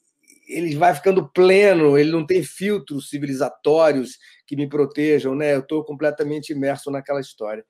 [0.49, 5.55] ele vai ficando pleno, ele não tem filtros civilizatórios que me protejam, né?
[5.55, 7.65] Eu estou completamente imerso naquela história.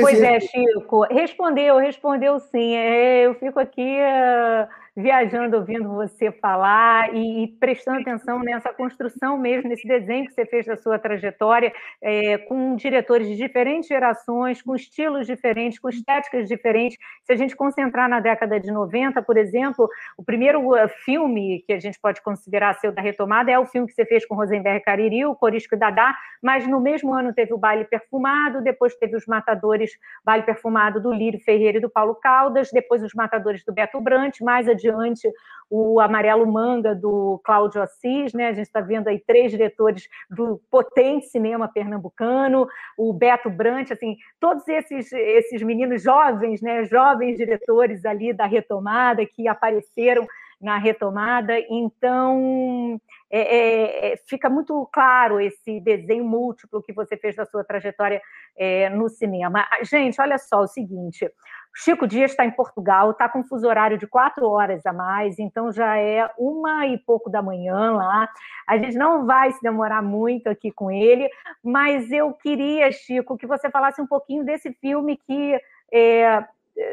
[0.00, 0.24] Pois se...
[0.24, 1.02] é, Chico.
[1.04, 2.74] Respondeu, respondeu sim.
[2.74, 3.98] É, eu fico aqui.
[3.98, 10.34] Uh viajando ouvindo você falar e, e, prestando atenção nessa construção mesmo, nesse desenho que
[10.34, 15.88] você fez da sua trajetória, é, com diretores de diferentes gerações, com estilos diferentes, com
[15.88, 16.98] estéticas diferentes.
[17.24, 21.72] Se a gente concentrar na década de 90, por exemplo, o primeiro uh, filme que
[21.72, 24.84] a gente pode considerar seu da retomada é o filme que você fez com Rosenberg
[24.84, 29.16] Cariri, o Corisco e Dadá, mas no mesmo ano teve o Baile Perfumado, depois teve
[29.16, 33.72] os Matadores, Baile Perfumado do Lírio Ferreira e do Paulo Caldas, depois os Matadores do
[33.72, 35.28] Beto Brant, mais adiante adiante
[35.74, 38.48] o Amarelo Manga do Cláudio Assis, né?
[38.48, 44.18] A gente está vendo aí três diretores do potente cinema pernambucano, o Beto Brant, assim,
[44.38, 46.84] todos esses esses meninos jovens, né?
[46.84, 50.26] Jovens diretores ali da retomada que apareceram
[50.60, 51.58] na retomada.
[51.68, 57.64] Então, é, é, é, fica muito claro esse desenho múltiplo que você fez da sua
[57.64, 58.22] trajetória
[58.56, 59.66] é, no cinema.
[59.82, 61.28] Gente, olha só o seguinte:
[61.74, 65.72] Chico Dias está em Portugal, está com fuso horário de quatro horas a mais, então
[65.72, 68.28] já é uma e pouco da manhã lá.
[68.68, 71.28] A gente não vai se demorar muito aqui com ele,
[71.62, 75.58] mas eu queria, Chico, que você falasse um pouquinho desse filme que
[75.92, 76.44] é,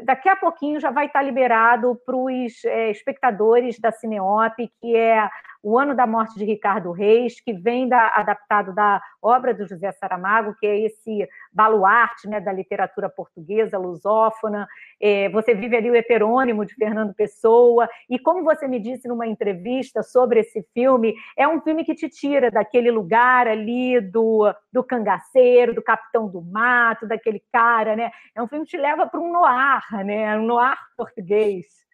[0.04, 5.30] daqui a pouquinho já vai estar liberado para os é, espectadores da Cineop, que é
[5.62, 9.92] o Ano da Morte de Ricardo Reis, que vem da, adaptado da obra do José
[9.92, 14.68] Saramago, que é esse baluarte né, da literatura portuguesa, lusófona.
[15.02, 19.28] É, você vive ali o heterônimo de Fernando Pessoa, e como você me disse numa
[19.28, 24.84] entrevista sobre esse filme, é um filme que te tira daquele lugar ali do, do
[24.84, 28.12] cangaceiro, do capitão do mato, daquele cara, né?
[28.34, 30.38] É um filme que te leva para um noir, né?
[30.38, 31.89] Um noir português.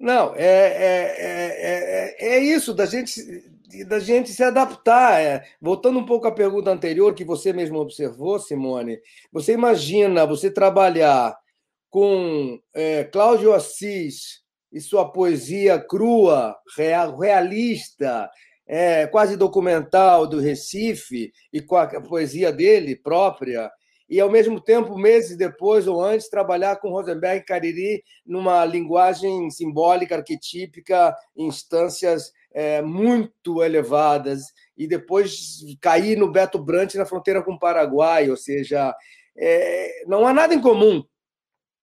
[0.00, 3.20] Não, é, é, é, é, isso, da gente,
[3.88, 5.20] da gente se adaptar.
[5.20, 5.44] É.
[5.60, 9.00] Voltando um pouco à pergunta anterior, que você mesmo observou, Simone,
[9.32, 11.36] você imagina você trabalhar
[11.90, 18.30] com é, Cláudio Assis e sua poesia crua, real, realista,
[18.68, 23.68] é, quase documental do Recife, e com a poesia dele própria,
[24.08, 29.50] e, ao mesmo tempo, meses depois ou antes, trabalhar com Rosenberg e Cariri numa linguagem
[29.50, 34.44] simbólica, arquetípica, instâncias é, muito elevadas,
[34.76, 38.94] e depois cair no Beto Brant na fronteira com o Paraguai, ou seja,
[39.36, 41.04] é, não há nada em comum,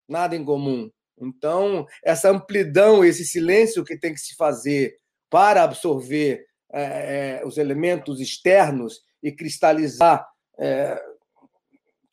[0.07, 0.89] nada em comum.
[1.21, 4.97] Então, essa amplidão, esse silêncio que tem que se fazer
[5.29, 10.27] para absorver é, é os elementos externos e cristalizar
[10.59, 11.01] é,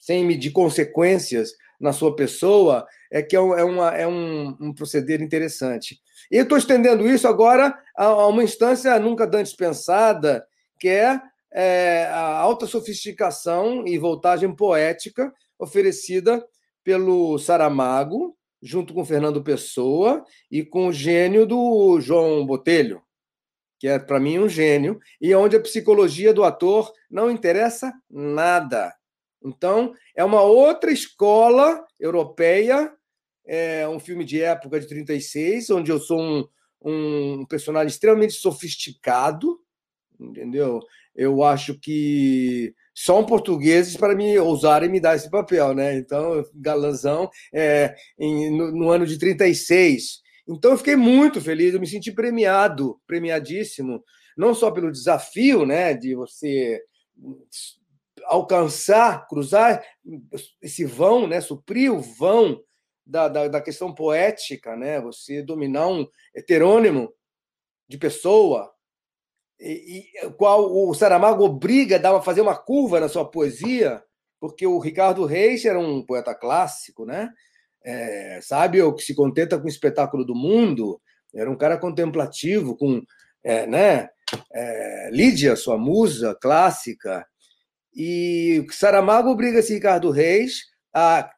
[0.03, 4.75] sem medir consequências na sua pessoa, é que é, um, é, uma, é um, um
[4.75, 6.01] proceder interessante.
[6.29, 10.45] E eu estou estendendo isso agora a, a, uma instância nunca antes pensada,
[10.77, 11.21] que é,
[11.53, 16.45] é a alta sofisticação e voltagem poética oferecida
[16.83, 23.03] pelo Saramago, junto com Fernando Pessoa e com o gênio do João Botelho,
[23.79, 28.93] que é, para mim, um gênio, e onde a psicologia do ator não interessa nada.
[29.45, 32.93] Então, é uma outra escola europeia,
[33.47, 36.49] é um filme de época de 36, onde eu sou um,
[36.85, 39.59] um personagem extremamente sofisticado,
[40.19, 40.81] entendeu?
[41.15, 45.97] Eu acho que são portugueses para me ousarem me dar esse papel, né?
[45.97, 50.21] Então, galanzão, é, em, no, no, ano de 36.
[50.47, 54.03] Então, eu fiquei muito feliz, eu me senti premiado, premiadíssimo,
[54.37, 56.83] não só pelo desafio, né, de você
[58.33, 59.85] alcançar, cruzar
[60.63, 62.63] esse vão, né, suprir o vão
[63.05, 67.13] da, da, da, questão poética, né, você dominar um heterônimo
[67.87, 68.73] de pessoa,
[69.61, 74.03] e, e qual o Saramago obriga a, fazer uma curva na sua poesia,
[74.41, 77.31] porque o Ricardo Reis era um poeta clássico, né?
[77.85, 81.01] É, sabe, o que se contenta com o espetáculo do mundo,
[81.35, 83.03] era um cara contemplativo, com
[83.45, 84.09] é, né?
[84.53, 87.25] É, Lídia, sua musa clássica,
[87.95, 91.31] e Saramago obriga esse Ricardo Reis a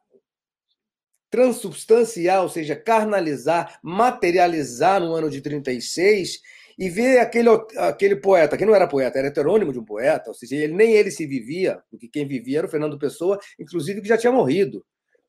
[1.30, 6.40] transubstanciar, ou seja, carnalizar, materializar no ano de 36
[6.78, 10.34] e ver aquele, aquele poeta, que não era poeta, era heterônimo de um poeta, ou
[10.34, 14.08] seja, ele, nem ele se vivia, porque quem vivia era o Fernando Pessoa, inclusive que
[14.08, 14.84] já tinha morrido.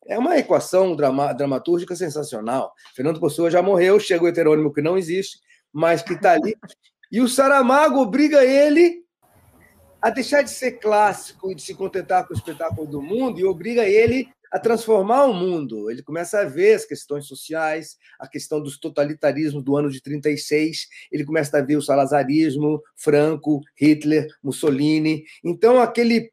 [0.05, 2.71] É uma equação drama, dramatúrgica sensacional.
[2.95, 5.39] Fernando Pessoa já morreu, chega o heterônimo que não existe,
[5.73, 6.55] mas que está ali.
[7.11, 9.04] E o Saramago obriga ele
[10.05, 13.43] a deixar de ser clássico e de se contentar com o espetáculo do mundo e
[13.43, 15.89] obriga ele a transformar o mundo.
[15.89, 20.87] Ele começa a ver as questões sociais, a questão dos totalitarismos do ano de 36,
[21.11, 25.23] ele começa a ver o salazarismo, Franco, Hitler, Mussolini.
[25.43, 26.31] Então, aquele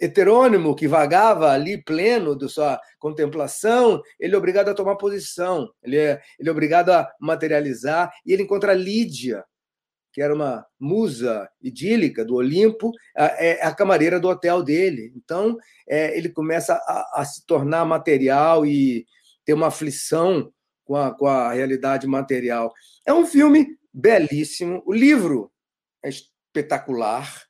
[0.00, 5.96] heterônimo que vagava ali pleno de sua contemplação, ele é obrigado a tomar posição, ele
[5.96, 9.44] é, ele é obrigado a materializar, e ele encontra Lídia,
[10.12, 15.12] que era uma musa idílica do Olimpo, é a camareira do hotel dele.
[15.16, 15.56] Então,
[15.88, 19.06] é, ele começa a, a, se tornar material e
[19.44, 20.52] ter uma aflição
[20.84, 22.72] com a, com a realidade material.
[23.06, 24.82] É um filme belíssimo.
[24.86, 25.50] O livro
[26.04, 27.44] é espetacular.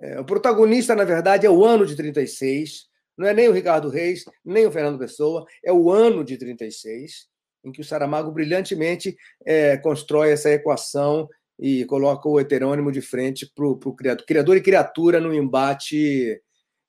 [0.00, 2.86] É, o protagonista, na verdade, é o ano de 36.
[3.16, 7.28] Não é nem o Ricardo Reis, nem o Fernando Pessoa, é o ano de 36,
[7.64, 11.28] em que o Saramago brilhantemente é, constrói essa equação
[11.58, 16.40] e coloca o heterônimo de frente para o criador, criador e criatura no embate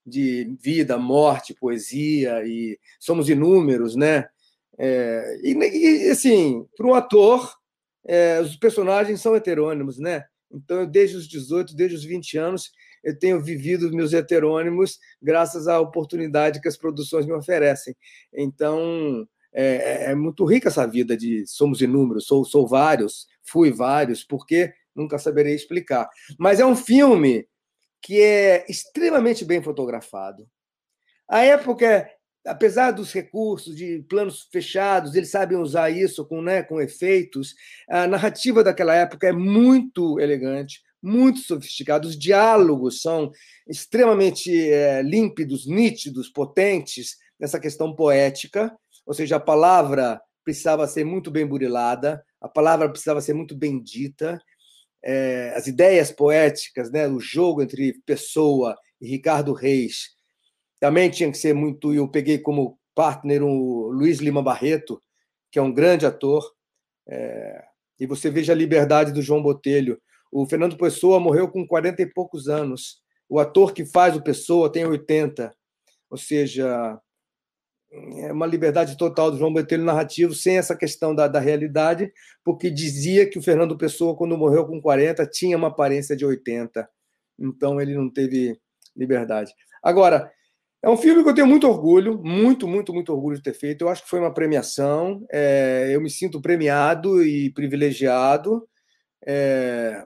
[0.04, 4.28] de vida, morte, poesia, e somos inúmeros, né?
[4.78, 7.52] É, e, e, assim, para um ator,
[8.06, 10.24] é, os personagens são heterônimos, né?
[10.52, 12.70] Então, desde os 18, desde os 20 anos,
[13.02, 17.94] eu tenho vivido meus heterônimos graças à oportunidade que as produções me oferecem.
[18.32, 23.70] Então, é, é, é muito rica essa vida de somos inúmeros, sou, sou vários, fui
[23.70, 26.08] vários, porque nunca saberei explicar.
[26.38, 27.46] Mas é um filme
[28.02, 30.48] que é extremamente bem fotografado.
[31.28, 32.08] A época,
[32.46, 37.54] apesar dos recursos de planos fechados, eles sabem usar isso com, né, com efeitos.
[37.88, 42.06] A narrativa daquela época é muito elegante, muito sofisticada.
[42.06, 43.32] Os diálogos são
[43.66, 48.72] extremamente é, límpidos, nítidos, potentes nessa questão poética
[49.06, 53.82] ou seja, a palavra precisava ser muito bem burilada, a palavra precisava ser muito bem
[53.82, 54.40] dita,
[55.04, 60.16] é, as ideias poéticas, né, o jogo entre Pessoa e Ricardo Reis
[60.80, 61.92] também tinha que ser muito.
[61.92, 65.02] Eu peguei como partner o Luiz Lima Barreto,
[65.50, 66.44] que é um grande ator,
[67.08, 67.64] é,
[67.98, 70.00] e você veja a liberdade do João Botelho.
[70.30, 73.00] O Fernando Pessoa morreu com 40 e poucos anos.
[73.28, 75.54] O ator que faz o Pessoa tem 80.
[76.10, 76.98] Ou seja,
[78.18, 82.12] é uma liberdade total do João Botelho narrativo, sem essa questão da, da realidade,
[82.44, 86.88] porque dizia que o Fernando Pessoa, quando morreu com 40, tinha uma aparência de 80.
[87.38, 88.58] Então ele não teve
[88.96, 89.52] liberdade.
[89.82, 90.30] Agora,
[90.82, 93.82] é um filme que eu tenho muito orgulho, muito, muito, muito orgulho de ter feito.
[93.82, 95.26] Eu acho que foi uma premiação.
[95.32, 98.68] É, eu me sinto premiado e privilegiado.
[99.26, 100.04] É,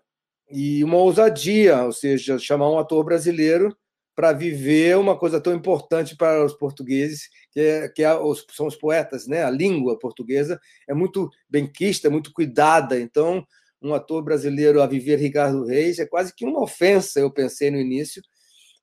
[0.50, 3.76] e uma ousadia, ou seja, chamar um ator brasileiro
[4.20, 8.10] para viver uma coisa tão importante para os portugueses, que, é, que é,
[8.50, 9.42] são os poetas, né?
[9.42, 13.00] A língua portuguesa é muito benquista, é muito cuidada.
[13.00, 13.42] Então,
[13.80, 17.78] um ator brasileiro a viver Ricardo Reis é quase que uma ofensa, eu pensei no
[17.78, 18.20] início,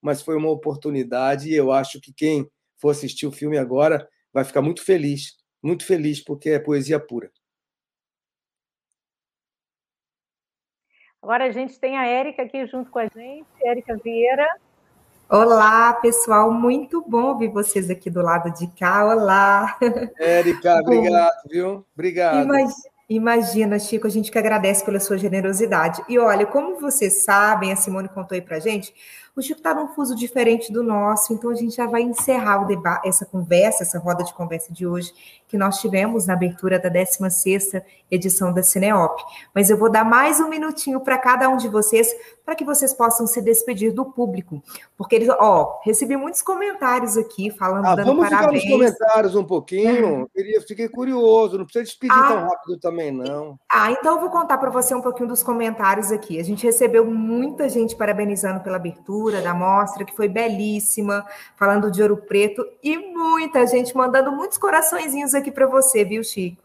[0.02, 2.50] mas foi uma oportunidade e eu acho que quem
[2.82, 7.32] for assistir o filme agora vai ficar muito feliz, muito feliz, porque é poesia pura.
[11.22, 14.48] Agora a gente tem a Érica aqui junto com a gente, Érica Vieira.
[15.30, 19.06] Olá, pessoal, muito bom ouvir vocês aqui do lado de cá.
[19.06, 19.78] Olá.
[20.18, 21.86] Érica, obrigado, viu?
[21.94, 22.46] Obrigado.
[22.46, 22.74] Imagina,
[23.10, 26.02] imagina, Chico, a gente que agradece pela sua generosidade.
[26.08, 28.94] E olha, como vocês sabem, a Simone contou aí pra gente,
[29.40, 32.66] o Chico está num fuso diferente do nosso, então a gente já vai encerrar o
[32.66, 35.14] debate, essa conversa, essa roda de conversa de hoje,
[35.48, 39.22] que nós tivemos na abertura da 16ª edição da Cineop.
[39.54, 42.14] Mas eu vou dar mais um minutinho para cada um de vocês,
[42.44, 44.62] para que vocês possam se despedir do público.
[44.98, 48.48] Porque eles, ó, recebi muitos comentários aqui falando, ah, dando vamos parabéns.
[48.48, 50.30] Vamos ficar nos comentários um pouquinho.
[50.34, 53.58] Queria, fiquei curioso, não precisa despedir ah, tão rápido também, não.
[53.72, 56.40] Ah, então eu vou contar para você um pouquinho dos comentários aqui.
[56.40, 61.26] A gente recebeu muita gente parabenizando pela abertura, da mostra, que foi belíssima,
[61.56, 66.64] falando de Ouro Preto, e muita gente mandando muitos coraçõezinhos aqui para você, viu, Chico?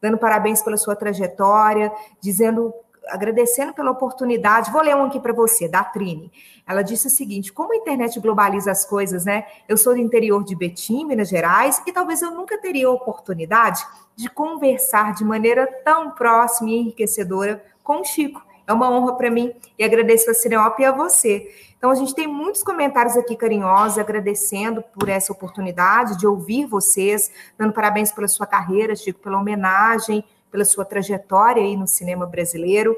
[0.00, 2.72] Dando parabéns pela sua trajetória, dizendo
[3.08, 4.70] agradecendo pela oportunidade.
[4.70, 6.32] Vou ler um aqui para você, da Trine.
[6.66, 9.46] Ela disse o seguinte: como a internet globaliza as coisas, né?
[9.68, 13.84] Eu sou do interior de Betim, Minas Gerais, e talvez eu nunca teria a oportunidade
[14.16, 18.42] de conversar de maneira tão próxima e enriquecedora com o Chico.
[18.66, 21.50] É uma honra para mim e agradeço a Cineop e a você.
[21.76, 27.30] Então, a gente tem muitos comentários aqui carinhosos, agradecendo por essa oportunidade de ouvir vocês,
[27.58, 32.96] dando parabéns pela sua carreira, Chico, pela homenagem, pela sua trajetória aí no cinema brasileiro.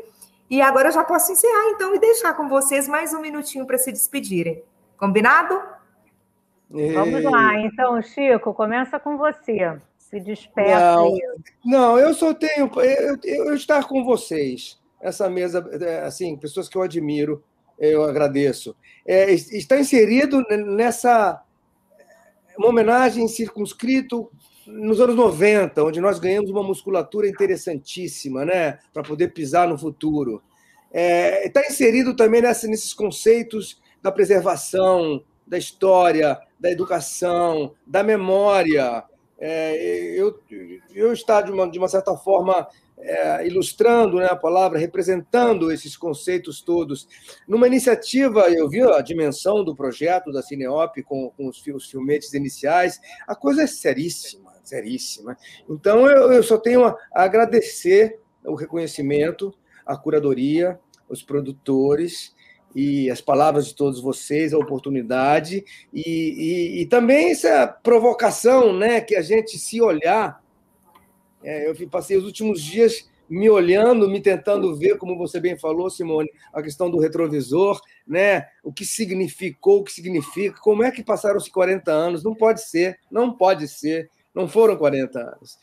[0.48, 3.76] E agora eu já posso encerrar, então, e deixar com vocês mais um minutinho para
[3.76, 4.62] se despedirem.
[4.96, 5.60] Combinado?
[6.72, 6.92] Ei.
[6.92, 9.76] Vamos lá, então, Chico, começa com você.
[9.98, 10.94] Se despeça.
[10.94, 11.18] Não,
[11.64, 12.70] não eu só tenho.
[12.76, 14.78] Eu, eu, eu estar com vocês
[15.09, 17.42] essa mesa, é, assim, pessoas que eu admiro,
[17.78, 18.74] eu agradeço.
[19.07, 21.42] É, está inserido nessa
[22.59, 24.30] uma homenagem circunscrito
[24.66, 30.42] nos anos 90, onde nós ganhamos uma musculatura interessantíssima, né, para poder pisar no futuro.
[30.90, 38.02] Está é, tá inserido também nessa, nesses conceitos da preservação, da história, da educação, da
[38.02, 39.04] memória.
[39.38, 39.74] É,
[40.18, 40.40] eu,
[40.94, 42.66] eu está, de uma, de uma certa forma,
[42.99, 47.07] é, ilustrando né, a palavra, representando esses conceitos todos.
[47.47, 52.32] Numa iniciativa, eu vi a dimensão do projeto da Cineop com, com os, os filmetes
[52.34, 55.36] iniciais, a coisa é seríssima, seríssima.
[55.68, 60.78] Então, eu, eu só tenho a agradecer o reconhecimento, a curadoria,
[61.09, 62.34] os produtores,
[62.74, 69.01] e as palavras de todos vocês, a oportunidade e, e, e, também essa provocação, né,
[69.01, 70.44] que a gente se olhar
[71.47, 75.90] é, eu passei os últimos dias me olhando, me tentando ver, como você bem falou,
[75.90, 78.47] Simone, a questão do retrovisor, né?
[78.62, 82.22] O que significou, o que significa, como é que passaram-se 40 anos?
[82.22, 85.59] Não pode ser, não pode ser, não foram 40 anos.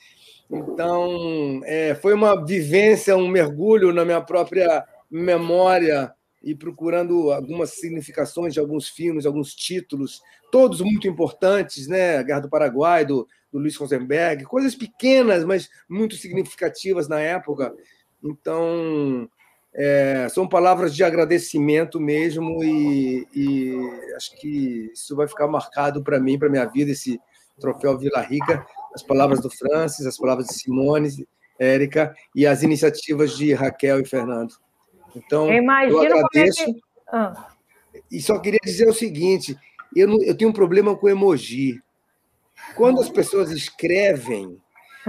[0.52, 6.14] Então, é, foi uma vivência, um mergulho na minha própria memória
[6.44, 10.22] e procurando algumas significações de alguns filmes, alguns títulos,
[10.52, 12.18] todos muito importantes, né?
[12.18, 17.74] A Guerra do Paraguai, do, do Luiz Rosenberg, coisas pequenas, mas muito significativas na época.
[18.22, 19.30] Então,
[19.74, 23.78] é, são palavras de agradecimento mesmo, e, e,
[24.16, 27.20] acho que isso vai ficar marcado para mim, para minha vida, esse
[27.60, 31.28] troféu Vila Rica, as palavras do Francis, as palavras de Simone,
[31.58, 34.56] Érica, e as iniciativas de Raquel e Fernando.
[35.16, 36.64] Então, eu, eu agradeço.
[36.64, 36.82] É que...
[37.12, 37.48] ah.
[38.12, 39.58] E só queria dizer o seguinte:
[39.96, 41.82] eu, não, eu tenho um problema com emoji.
[42.76, 44.58] Quando as pessoas escrevem,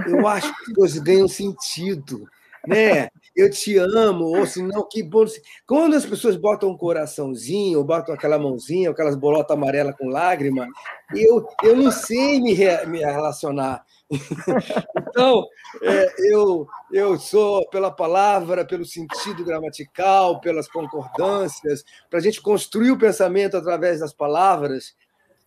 [0.07, 2.27] eu acho que as coisas ganham sentido.
[2.67, 3.09] Né?
[3.35, 5.25] Eu te amo, ou se não, que bom.
[5.67, 10.67] Quando as pessoas botam um coraçãozinho, ou botam aquela mãozinha, aquelas bolotas amarelas com lágrima,
[11.13, 13.83] eu, eu não sei me, re, me relacionar.
[15.09, 15.47] Então,
[15.81, 22.91] é, eu, eu sou pela palavra, pelo sentido gramatical, pelas concordâncias, para a gente construir
[22.91, 24.95] o pensamento através das palavras.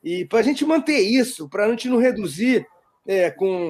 [0.02, 2.66] E para a gente manter isso, para a gente não reduzir
[3.06, 3.68] é, com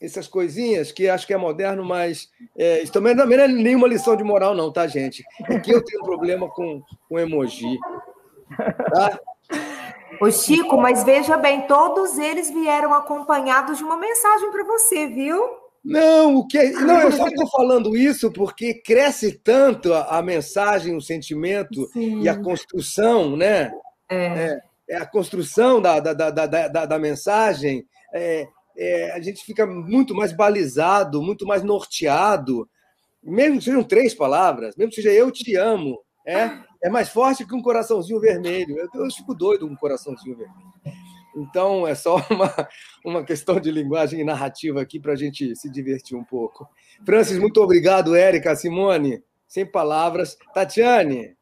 [0.00, 4.16] essas coisinhas que acho que é moderno, mas é, isso também, não é nenhuma lição
[4.16, 5.24] de moral, não, tá, gente?
[5.50, 7.76] É que eu tenho um problema com, com emoji.
[8.94, 9.18] Tá?
[10.20, 15.40] Ô Chico, mas veja bem, todos eles vieram acompanhados de uma mensagem para você, viu?
[15.84, 16.70] Não, o que é...
[16.72, 22.20] não, eu só estou falando isso porque cresce tanto a, a mensagem, o sentimento Sim.
[22.20, 23.72] e a construção, né?
[24.10, 24.16] É.
[24.16, 29.66] é, é a construção da, da, da, da, da mensagem, é, é, a gente fica
[29.66, 32.68] muito mais balizado, muito mais norteado,
[33.22, 36.50] mesmo que sejam três palavras, mesmo que seja eu te amo, é,
[36.82, 38.76] é mais forte que um coraçãozinho vermelho.
[38.78, 40.72] Eu, eu fico doido com um coraçãozinho vermelho.
[41.36, 42.68] Então, é só uma,
[43.04, 46.68] uma questão de linguagem e narrativa aqui para a gente se divertir um pouco.
[47.04, 49.22] Francis, muito obrigado, Érica, Simone.
[49.46, 50.36] Sem palavras.
[50.52, 51.36] Tatiane.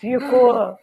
[0.00, 0.78] Chico,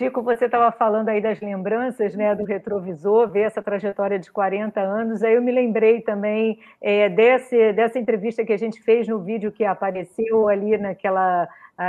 [0.00, 4.80] Chico, você estava falando aí das lembranças né, do retrovisor, ver essa trajetória de 40
[4.80, 5.22] anos.
[5.22, 9.52] Aí eu me lembrei também é, desse, dessa entrevista que a gente fez no vídeo
[9.52, 11.46] que apareceu ali naquela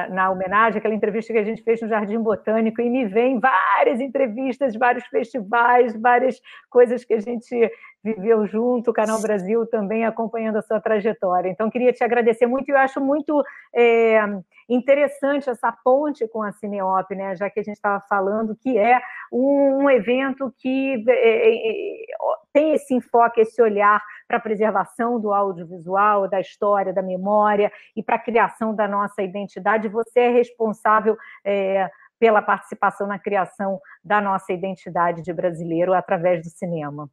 [0.09, 3.99] na homenagem, aquela entrevista que a gente fez no Jardim Botânico, e me vem várias
[3.99, 7.69] entrevistas, vários festivais, várias coisas que a gente
[8.03, 11.49] viveu junto, o Canal Brasil também acompanhando a sua trajetória.
[11.49, 13.43] Então, queria te agradecer muito e eu acho muito
[13.75, 14.19] é,
[14.67, 17.35] interessante essa ponte com a Cineop, né?
[17.35, 18.99] já que a gente estava falando que é
[19.31, 22.05] um, um evento que é, é,
[22.51, 24.01] tem esse enfoque, esse olhar
[24.31, 29.21] para a preservação do audiovisual, da história, da memória e para a criação da nossa
[29.21, 29.89] identidade.
[29.89, 36.49] Você é responsável é, pela participação na criação da nossa identidade de brasileiro através do
[36.49, 37.11] cinema.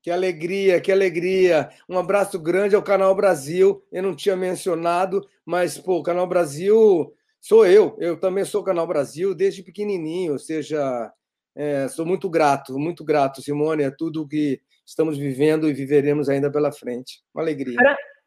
[0.00, 1.68] Que alegria, que alegria.
[1.88, 3.84] Um abraço grande ao Canal Brasil.
[3.90, 7.96] Eu não tinha mencionado, mas, pô, o Canal Brasil sou eu.
[7.98, 11.12] Eu também sou Canal Brasil desde pequenininho, ou seja,
[11.56, 16.50] é, sou muito grato, muito grato, Simone, a tudo que estamos vivendo e viveremos ainda
[16.50, 17.20] pela frente.
[17.34, 17.76] Uma alegria.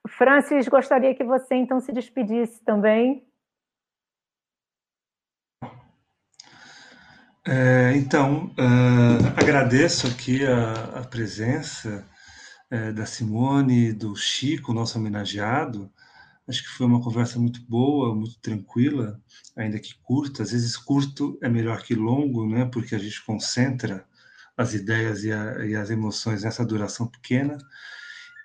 [0.08, 3.26] Francis, gostaria que você então se despedisse também.
[7.48, 12.06] É, então, uh, agradeço aqui a, a presença
[12.70, 15.92] é, da Simone, do Chico, nosso homenageado.
[16.48, 19.20] Acho que foi uma conversa muito boa, muito tranquila,
[19.56, 20.44] ainda que curta.
[20.44, 22.70] Às vezes curto é melhor que longo, né?
[22.72, 24.06] Porque a gente concentra
[24.60, 27.58] as ideias e, a, e as emoções nessa duração pequena.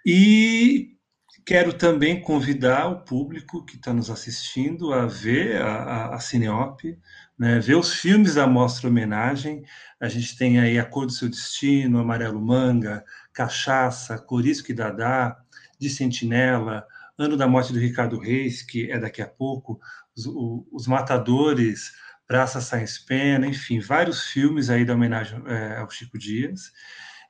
[0.06, 0.96] E
[1.44, 6.96] quero também convidar o público que está nos assistindo a ver a, a, a Cineop,
[7.36, 9.64] né, ver os filmes da Mostra Homenagem.
[10.00, 15.36] A gente tem aí A Cor do Seu Destino, Amarelo Manga, Cachaça, Corisco e Dadá,
[15.80, 16.86] De Sentinela,
[17.18, 19.80] Ano da Morte do Ricardo Reis, que é daqui a pouco,
[20.16, 20.26] Os,
[20.70, 21.90] os Matadores,
[22.26, 26.72] Praça Science Pena, enfim, vários filmes aí da homenagem é, ao Chico Dias,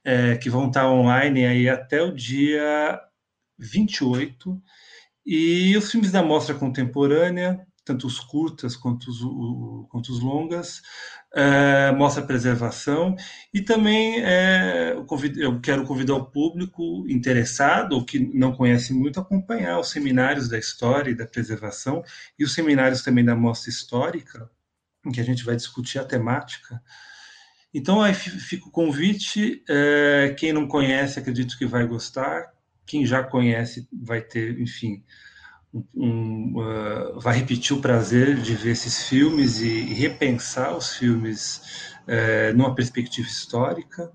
[0.05, 3.01] é, que vão estar online aí até o dia
[3.59, 4.63] 28.
[5.27, 10.83] E os filmes da Mostra Contemporânea, tanto os curtas quanto os, o, quanto os longas,
[11.35, 13.17] é, mostra preservação
[13.53, 18.95] e também é, eu, convido, eu, quero convidar o público interessado ou que não conhece
[18.95, 22.03] muito a acompanhar os seminários da história e da preservação
[22.39, 24.49] e os seminários também da mostra histórica,
[25.05, 26.83] em que a gente vai discutir a temática.
[27.73, 32.53] Então aí fica o convite, é, quem não conhece acredito que vai gostar,
[32.87, 35.03] quem já conhece vai ter, enfim,
[35.95, 41.95] um, uh, vai repetir o prazer de ver esses filmes e, e repensar os filmes
[42.03, 44.13] uh, numa perspectiva histórica.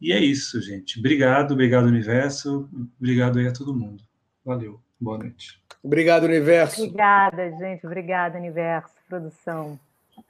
[0.00, 0.98] E é isso, gente.
[0.98, 2.68] Obrigado, obrigado, Universo.
[3.00, 4.02] Obrigado aí a todo mundo.
[4.44, 4.80] Valeu.
[5.00, 5.62] Boa noite.
[5.82, 6.82] Obrigado, Universo.
[6.82, 7.86] Obrigada, gente.
[7.86, 8.94] Obrigada, Universo.
[9.08, 9.78] Produção.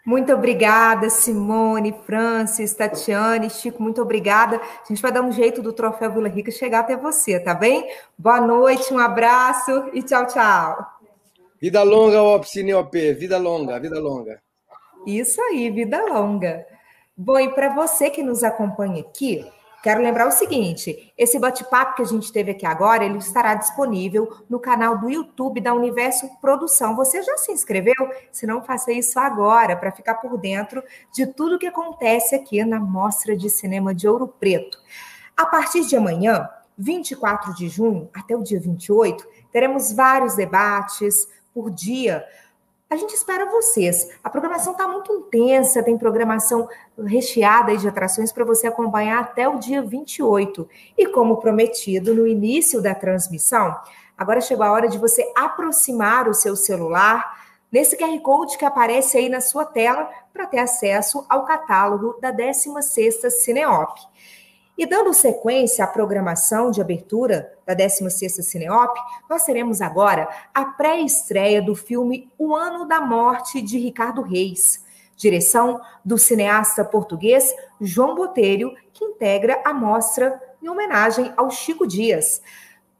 [0.04, 4.56] Muito obrigada, Simone, Francis, Tatiane, Chico, muito obrigada.
[4.56, 7.88] A gente vai dar um jeito do Troféu Vila Rica chegar até você, tá bem?
[8.18, 10.86] Boa noite, um abraço e tchau, tchau.
[11.60, 14.42] Vida longa, Opsine OP, vida longa, vida longa.
[15.06, 16.66] Isso aí, vida longa.
[17.16, 19.46] Bom, e para você que nos acompanha aqui,
[19.82, 24.32] Quero lembrar o seguinte: esse bate-papo que a gente teve aqui agora, ele estará disponível
[24.48, 26.94] no canal do YouTube da Universo Produção.
[26.94, 27.94] Você já se inscreveu?
[28.30, 32.78] Se não, faça isso agora para ficar por dentro de tudo que acontece aqui na
[32.78, 34.78] Mostra de Cinema de Ouro Preto.
[35.36, 41.70] A partir de amanhã, 24 de junho, até o dia 28, teremos vários debates por
[41.70, 42.24] dia
[42.92, 44.10] a gente espera vocês.
[44.22, 46.68] A programação está muito intensa, tem programação
[47.06, 50.68] recheada de atrações para você acompanhar até o dia 28.
[50.98, 53.74] E como prometido no início da transmissão,
[54.16, 57.34] agora chegou a hora de você aproximar o seu celular
[57.72, 62.30] nesse QR Code que aparece aí na sua tela para ter acesso ao catálogo da
[62.30, 63.98] 16ª Cineop.
[64.76, 68.98] E dando sequência à programação de abertura da 16ª Cineop,
[69.28, 74.82] nós teremos agora a pré-estreia do filme O Ano da Morte de Ricardo Reis,
[75.14, 82.40] direção do cineasta português João Botelho, que integra a mostra em homenagem ao Chico Dias.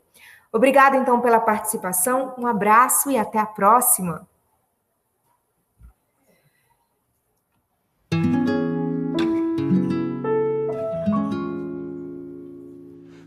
[0.53, 4.25] Obrigada então pela participação, um abraço e até a próxima.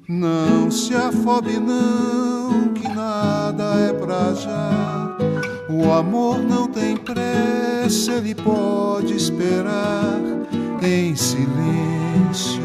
[0.08, 5.18] Não se afobe não, que nada é pra já.
[5.70, 10.35] O amor não tem pressa, ele pode esperar
[10.88, 12.64] em silêncio.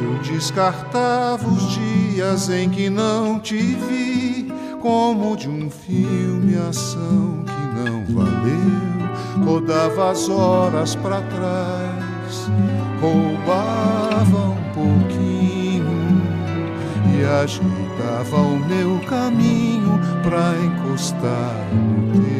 [0.00, 7.80] Eu descartava os dias em que não te vi, como de um filme ação que
[7.80, 9.44] não valeu.
[9.44, 12.50] Rodava as horas para trás,
[13.00, 14.67] roubava pouquinho
[17.18, 22.37] e ajeitava o meu caminho pra encostar no teu.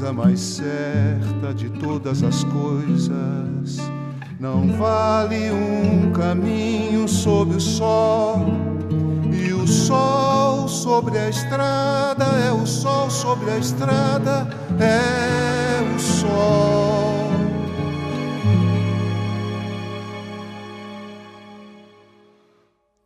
[0.00, 3.76] Coisa mais certa de todas as coisas
[4.38, 8.46] não vale um caminho sob o sol.
[9.30, 14.48] E o sol sobre a estrada é o sol sobre a estrada,
[14.78, 17.30] é o sol.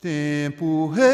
[0.01, 1.14] Tempo rei,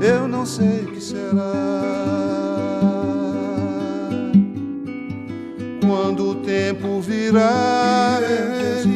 [0.00, 1.52] eu não sei o que será.
[5.80, 8.20] Quando o tempo virá,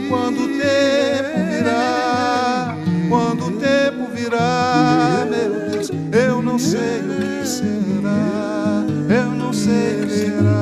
[0.09, 2.77] quando o tempo virá,
[3.09, 10.03] quando o tempo virá, meu Deus, eu não sei o que será, eu não sei
[10.03, 10.62] o que será.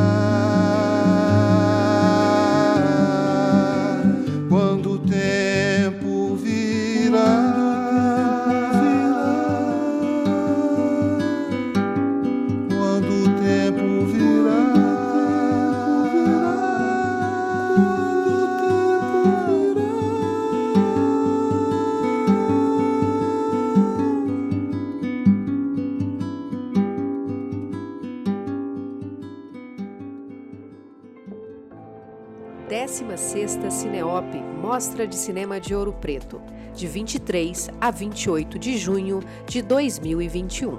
[34.11, 36.41] Cineop, Mostra de Cinema de Ouro Preto,
[36.75, 40.79] de 23 a 28 de junho de 2021.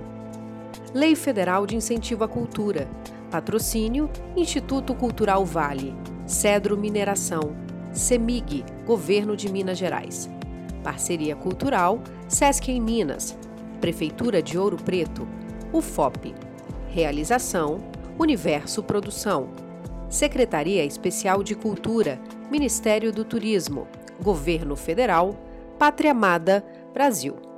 [0.93, 2.89] Lei Federal de Incentivo à Cultura.
[3.29, 5.95] Patrocínio Instituto Cultural Vale.
[6.25, 7.55] Cedro Mineração.
[7.93, 10.29] CEMIG, Governo de Minas Gerais.
[10.83, 13.37] Parceria Cultural Sesc em Minas.
[13.79, 15.25] Prefeitura de Ouro Preto.
[15.71, 16.35] UFOP.
[16.89, 17.79] Realização
[18.19, 19.60] Universo Produção.
[20.11, 22.19] Secretaria Especial de Cultura,
[22.51, 23.87] Ministério do Turismo,
[24.21, 25.33] Governo Federal,
[25.79, 27.50] Pátria Amada, Brasil.